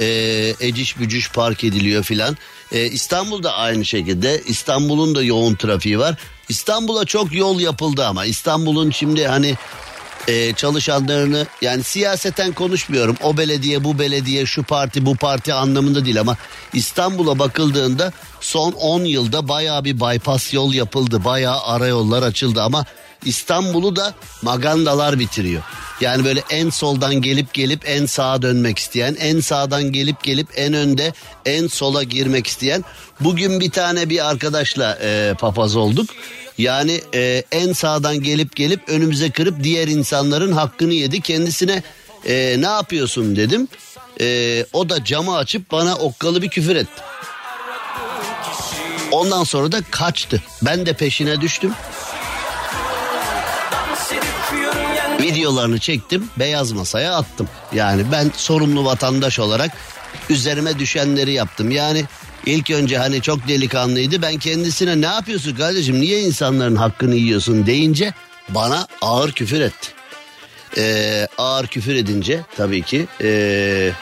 [0.00, 2.36] Ee, eciş bücüş park ediliyor filan.
[2.72, 4.42] Ee, İstanbul'da aynı şekilde.
[4.46, 6.14] İstanbul'un da yoğun trafiği var.
[6.48, 9.56] İstanbul'a çok yol yapıldı ama İstanbul'un şimdi hani
[10.28, 13.16] e, çalışanlarını yani siyaseten konuşmuyorum.
[13.22, 16.36] O belediye bu belediye şu parti bu parti anlamında değil ama
[16.72, 21.24] İstanbul'a bakıldığında son 10 yılda bayağı bir bypass yol yapıldı.
[21.24, 22.84] Bayağı ara yollar açıldı ama
[23.24, 25.62] İstanbul'u da magandalar bitiriyor.
[26.00, 30.74] Yani böyle en soldan gelip gelip en sağa dönmek isteyen, en sağdan gelip gelip en
[30.74, 31.12] önde
[31.46, 32.84] en sola girmek isteyen.
[33.20, 36.10] Bugün bir tane bir arkadaşla e, papaz olduk.
[36.58, 41.20] Yani e, en sağdan gelip gelip önümüze kırıp diğer insanların hakkını yedi.
[41.20, 41.82] Kendisine
[42.26, 43.68] e, ne yapıyorsun dedim.
[44.20, 47.02] E, o da camı açıp bana okkalı bir küfür etti.
[49.10, 50.42] Ondan sonra da kaçtı.
[50.62, 51.72] Ben de peşine düştüm.
[55.20, 57.48] Videolarını çektim, beyaz masaya attım.
[57.72, 59.70] Yani ben sorumlu vatandaş olarak
[60.30, 61.70] üzerime düşenleri yaptım.
[61.70, 62.04] Yani
[62.46, 64.22] ilk önce hani çok delikanlıydı.
[64.22, 68.14] Ben kendisine ne yapıyorsun kardeşim niye insanların hakkını yiyorsun deyince
[68.48, 69.88] bana ağır küfür etti.
[70.78, 73.92] Ee, ağır küfür edince tabii ki ee,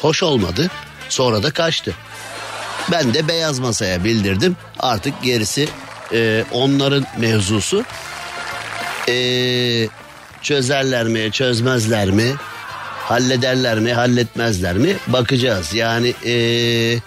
[0.00, 0.70] hoş olmadı.
[1.08, 1.94] Sonra da kaçtı.
[2.92, 4.56] Ben de beyaz masaya bildirdim.
[4.78, 5.68] Artık gerisi
[6.12, 7.84] ee, onların mevzusu.
[9.08, 9.88] Ee,
[10.44, 12.34] çözerler mi, çözmezler mi?
[12.98, 14.96] Hallederler mi, halletmezler mi?
[15.06, 15.74] Bakacağız.
[15.74, 16.98] Yani ee,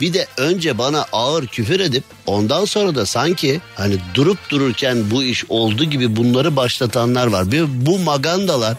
[0.00, 5.24] bir de önce bana ağır küfür edip ondan sonra da sanki hani durup dururken bu
[5.24, 7.52] iş oldu gibi bunları başlatanlar var.
[7.52, 8.76] Bir, bu magandalar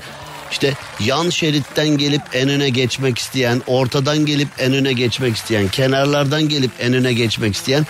[0.52, 6.50] işte yan şeritten gelip en öne geçmek isteyen, ortadan gelip en öne geçmek isteyen, kenarlardan
[6.50, 7.86] gelip en öne geçmek isteyen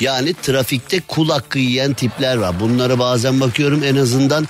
[0.00, 2.60] yani trafikte kul hakkı yiyen tipler var.
[2.60, 4.48] Bunlara bazen bakıyorum en azından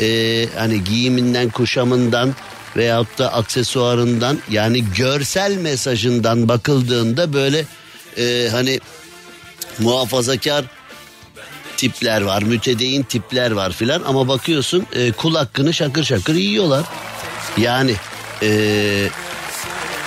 [0.00, 2.34] e, hani giyiminden, kuşamından
[2.76, 7.64] veyahut da aksesuarından yani görsel mesajından bakıldığında böyle
[8.18, 8.80] e, hani
[9.78, 10.64] muhafazakar
[11.76, 16.84] tipler var, mütedeyin tipler var filan ama bakıyorsun e, kul hakkını şakır şakır yiyorlar.
[17.56, 17.94] Yani
[18.42, 19.08] e,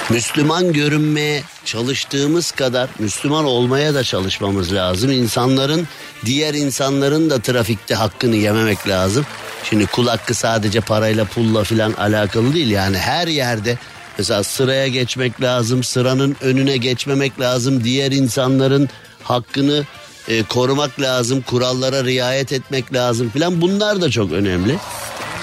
[0.09, 5.11] Müslüman görünmeye çalıştığımız kadar Müslüman olmaya da çalışmamız lazım.
[5.11, 5.87] İnsanların
[6.25, 9.25] diğer insanların da trafikte hakkını yememek lazım.
[9.63, 13.77] Şimdi kul hakkı sadece parayla pulla filan alakalı değil yani her yerde
[14.17, 18.89] mesela sıraya geçmek lazım sıranın önüne geçmemek lazım diğer insanların
[19.23, 19.85] hakkını
[20.27, 24.77] e, korumak lazım kurallara riayet etmek lazım filan bunlar da çok önemli.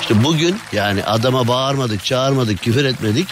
[0.00, 3.28] İşte bugün yani adama bağırmadık çağırmadık küfür etmedik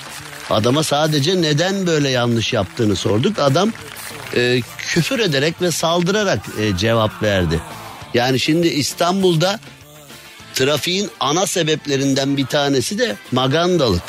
[0.51, 3.73] adama sadece neden böyle yanlış yaptığını sorduk adam
[4.37, 7.61] e, küfür ederek ve saldırarak e, cevap verdi.
[8.15, 9.61] Yani şimdi İstanbul'da
[10.55, 14.03] trafiğin ana sebeplerinden bir tanesi de magandalık.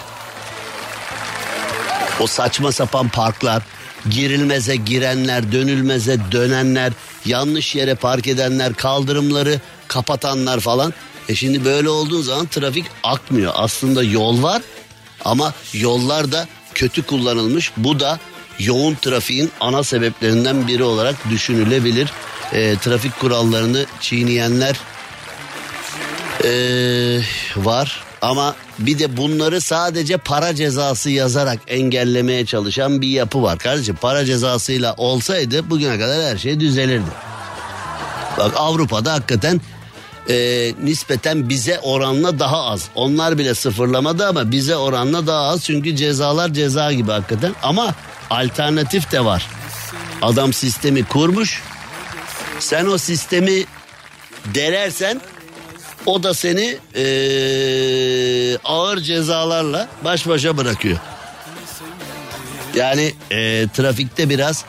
[2.19, 3.63] O saçma sapan parklar,
[4.09, 6.93] girilmeze girenler, dönülmeze dönenler,
[7.25, 10.93] yanlış yere park edenler, kaldırımları kapatanlar falan.
[11.29, 13.51] E şimdi böyle olduğu zaman trafik akmıyor.
[13.55, 14.61] Aslında yol var
[15.25, 17.71] ama yollar da kötü kullanılmış.
[17.77, 18.19] Bu da
[18.59, 22.11] yoğun trafiğin ana sebeplerinden biri olarak düşünülebilir.
[22.53, 24.75] E, trafik kurallarını çiğneyenler
[26.45, 27.21] ee,
[27.57, 33.57] var ama bir de bunları sadece para cezası yazarak engellemeye çalışan bir yapı var.
[33.57, 37.09] Kardeşim para cezasıyla olsaydı bugüne kadar her şey düzelirdi.
[38.37, 39.61] Bak Avrupa'da hakikaten
[40.29, 40.35] e,
[40.83, 42.89] nispeten bize oranla daha az.
[42.95, 45.63] Onlar bile sıfırlamadı ama bize oranla daha az.
[45.63, 47.55] Çünkü cezalar ceza gibi hakikaten.
[47.63, 47.95] Ama
[48.29, 49.47] alternatif de var.
[50.21, 51.61] Adam sistemi kurmuş.
[52.59, 53.63] Sen o sistemi
[54.45, 55.21] delersen
[56.05, 60.97] o da seni eee, ağır cezalarla baş başa bırakıyor.
[62.75, 64.65] Yani eee, trafikte biraz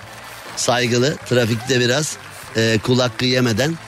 [0.56, 2.16] saygılı, trafikte biraz
[2.56, 3.24] eee kul hakkı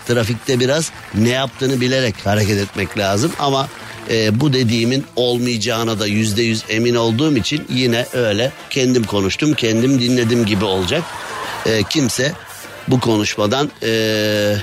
[0.08, 3.32] trafikte biraz ne yaptığını bilerek hareket etmek lazım.
[3.38, 3.68] Ama
[4.10, 10.00] eee, bu dediğimin olmayacağına da yüzde yüz emin olduğum için yine öyle kendim konuştum, kendim
[10.00, 11.02] dinledim gibi olacak.
[11.66, 12.32] Eee, kimse
[12.88, 14.56] bu konuşmadan eee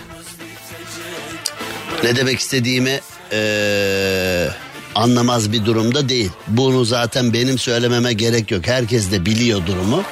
[2.03, 2.99] ne demek istediğimi
[3.31, 4.49] eee,
[4.95, 6.31] anlamaz bir durumda değil.
[6.47, 8.67] Bunu zaten benim söylememe gerek yok.
[8.67, 10.03] Herkes de biliyor durumu.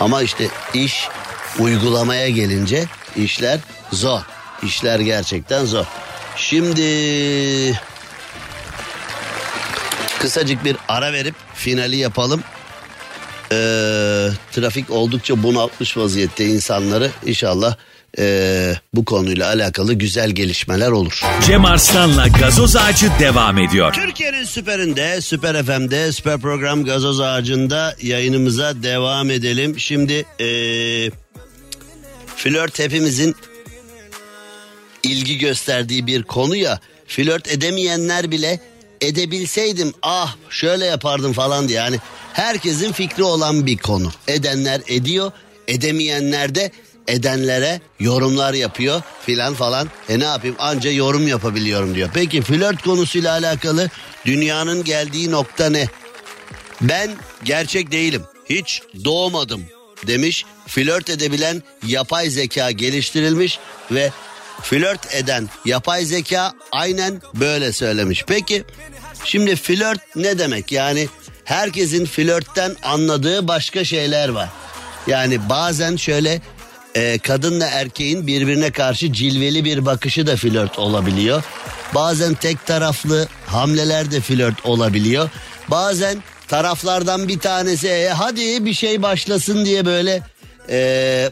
[0.00, 1.08] Ama işte iş
[1.58, 2.84] uygulamaya gelince
[3.16, 3.58] işler
[3.92, 4.20] zor.
[4.62, 5.84] İşler gerçekten zor.
[6.36, 7.80] Şimdi
[10.18, 12.42] kısacık bir ara verip finali yapalım.
[13.52, 17.10] Ee, trafik oldukça bunaltmış vaziyette insanları.
[17.26, 17.76] İnşallah
[18.18, 21.22] ee, bu konuyla alakalı güzel gelişmeler olur.
[21.46, 23.92] Cem Arslan'la gazoz ağacı devam ediyor.
[23.92, 29.80] Türkiye'nin süperinde, süper FM'de, süper program gazoz ağacında yayınımıza devam edelim.
[29.80, 31.10] Şimdi ee,
[32.36, 33.36] flört hepimizin
[35.02, 36.80] ilgi gösterdiği bir konu ya.
[37.06, 38.60] Flört edemeyenler bile
[39.00, 41.78] edebilseydim ah şöyle yapardım falan diye.
[41.78, 41.98] Yani
[42.34, 44.12] herkesin fikri olan bir konu.
[44.28, 45.32] Edenler ediyor,
[45.68, 46.70] edemeyenler de
[47.08, 49.88] edenlere yorumlar yapıyor filan falan.
[50.08, 52.10] E ne yapayım anca yorum yapabiliyorum diyor.
[52.14, 53.90] Peki flört konusuyla alakalı
[54.26, 55.88] dünyanın geldiği nokta ne?
[56.80, 57.10] Ben
[57.44, 58.22] gerçek değilim.
[58.50, 59.62] Hiç doğmadım
[60.06, 60.44] demiş.
[60.66, 63.58] Flört edebilen yapay zeka geliştirilmiş
[63.90, 64.10] ve
[64.62, 68.24] flört eden yapay zeka aynen böyle söylemiş.
[68.26, 68.64] Peki
[69.24, 70.72] şimdi flört ne demek?
[70.72, 71.08] Yani
[71.44, 74.48] herkesin flörtten anladığı başka şeyler var.
[75.06, 76.40] Yani bazen şöyle
[76.94, 81.42] e, kadınla erkeğin birbirine karşı cilveli bir bakışı da flört olabiliyor.
[81.94, 85.30] Bazen tek taraflı hamleler de flört olabiliyor.
[85.68, 90.22] Bazen taraflardan bir tanesi "E, hadi bir şey başlasın diye böyle
[90.70, 91.30] e,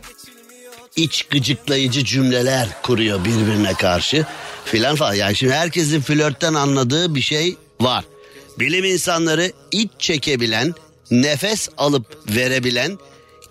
[0.97, 4.27] iç gıcıklayıcı cümleler kuruyor birbirine karşı
[4.65, 5.15] filan falan.
[5.15, 8.05] Yani şimdi herkesin flörtten anladığı bir şey var.
[8.59, 10.75] Bilim insanları iç çekebilen,
[11.11, 12.99] nefes alıp verebilen,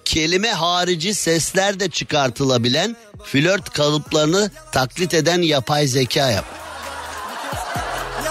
[0.06, 6.46] kelime harici sesler de çıkartılabilen flört kalıplarını taklit eden yapay zeka yap.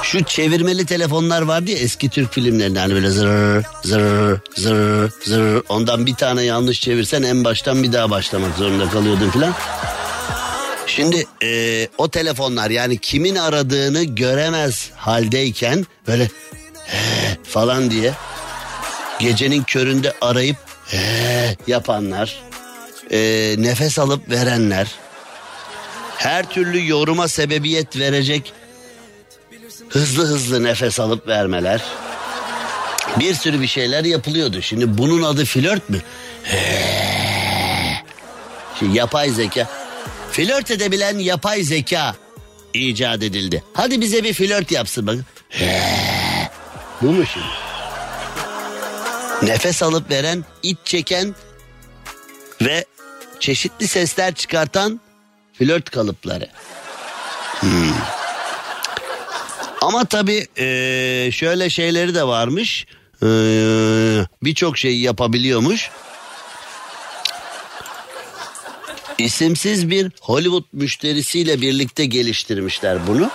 [0.03, 6.07] Şu çevirmeli telefonlar vardı ya eski Türk filmlerinde hani böyle zır zır zır zır ondan
[6.07, 9.55] bir tane yanlış çevirsen en baştan bir daha başlamak zorunda kalıyordun filan.
[10.87, 16.29] Şimdi e, o telefonlar yani kimin aradığını göremez haldeyken böyle
[16.91, 18.13] "He" falan diye
[19.19, 22.43] gecenin köründe arayıp "He" yapanlar,
[23.11, 23.19] e,
[23.59, 24.87] nefes alıp verenler,
[26.17, 28.53] her türlü yoruma sebebiyet verecek
[29.89, 31.83] hızlı hızlı nefes alıp vermeler.
[33.19, 34.63] Bir sürü bir şeyler yapılıyordu.
[34.63, 35.99] Şimdi bunun adı flört mü?
[38.79, 39.69] Şimdi yapay zeka.
[40.33, 42.15] Flört edebilen yapay zeka
[42.75, 43.65] icat edildi.
[43.73, 45.25] Hadi bize bir flört yapsın bakın.
[47.03, 47.47] Bu mu şimdi?
[49.43, 51.35] Nefes alıp veren, iç çeken
[52.63, 52.85] ve
[53.41, 55.01] çeşitli sesler çıkartan
[55.59, 56.49] flört kalıpları.
[57.61, 57.93] Hmm.
[59.83, 62.87] Ama tabii eee, şöyle şeyleri de varmış.
[63.23, 65.91] Eee, Birçok şeyi yapabiliyormuş.
[69.19, 73.31] İsimsiz bir Hollywood müşterisiyle birlikte geliştirmişler bunu.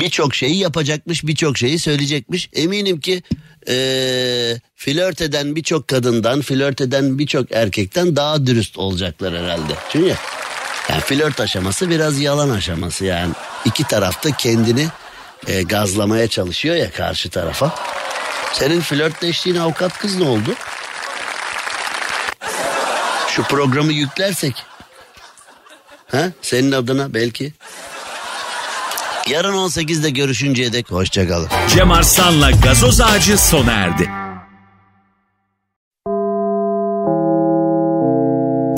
[0.00, 2.48] Birçok şeyi yapacakmış, birçok şeyi söyleyecekmiş.
[2.52, 3.22] Eminim ki
[3.66, 9.72] eee, flört eden birçok kadından, flört eden birçok erkekten daha dürüst olacaklar herhalde.
[9.92, 10.14] Çünkü
[10.88, 13.32] yani flört aşaması biraz yalan aşaması yani.
[13.64, 14.88] iki tarafta kendini
[15.46, 17.74] e, gazlamaya çalışıyor ya karşı tarafa.
[18.52, 20.54] Senin flörtleştiğin avukat kız ne oldu?
[23.28, 24.54] Şu programı yüklersek.
[26.10, 26.28] Ha?
[26.42, 27.52] Senin adına belki.
[29.30, 31.48] Yarın 18'de görüşünceye dek hoşçakalın.
[31.68, 34.10] Cem Arslan'la gazoz ağacı sona erdi.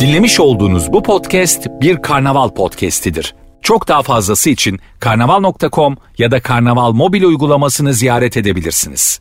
[0.01, 3.35] Dinlemiş olduğunuz bu podcast bir karnaval podcastidir.
[3.63, 9.21] Çok daha fazlası için karnaval.com ya da karnaval mobil uygulamasını ziyaret edebilirsiniz.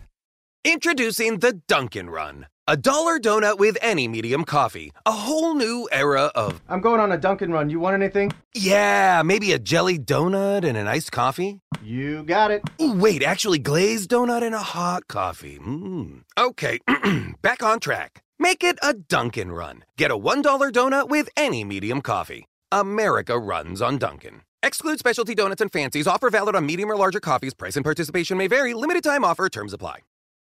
[0.75, 4.93] Introducing the Dunkin' Run, a dollar donut with any medium coffee.
[5.07, 7.71] A whole new era of, I'm going on a Dunkin' run.
[7.71, 8.31] You want anything?
[8.53, 11.61] yeah, maybe a jelly donut and an iced coffee.
[11.83, 12.61] You got it.
[12.79, 15.57] Ooh, wait, actually, glazed donut and a hot coffee.
[15.57, 16.21] Mm.
[16.37, 16.77] Okay,
[17.41, 18.23] back on track.
[18.37, 19.83] Make it a Dunkin' Run.
[19.97, 22.45] Get a $1 donut with any medium coffee.
[22.71, 24.41] America runs on Dunkin'.
[24.61, 26.05] Exclude specialty donuts and fancies.
[26.05, 27.55] Offer valid on medium or larger coffees.
[27.55, 28.75] Price and participation may vary.
[28.75, 29.49] Limited time offer.
[29.49, 29.99] Terms apply.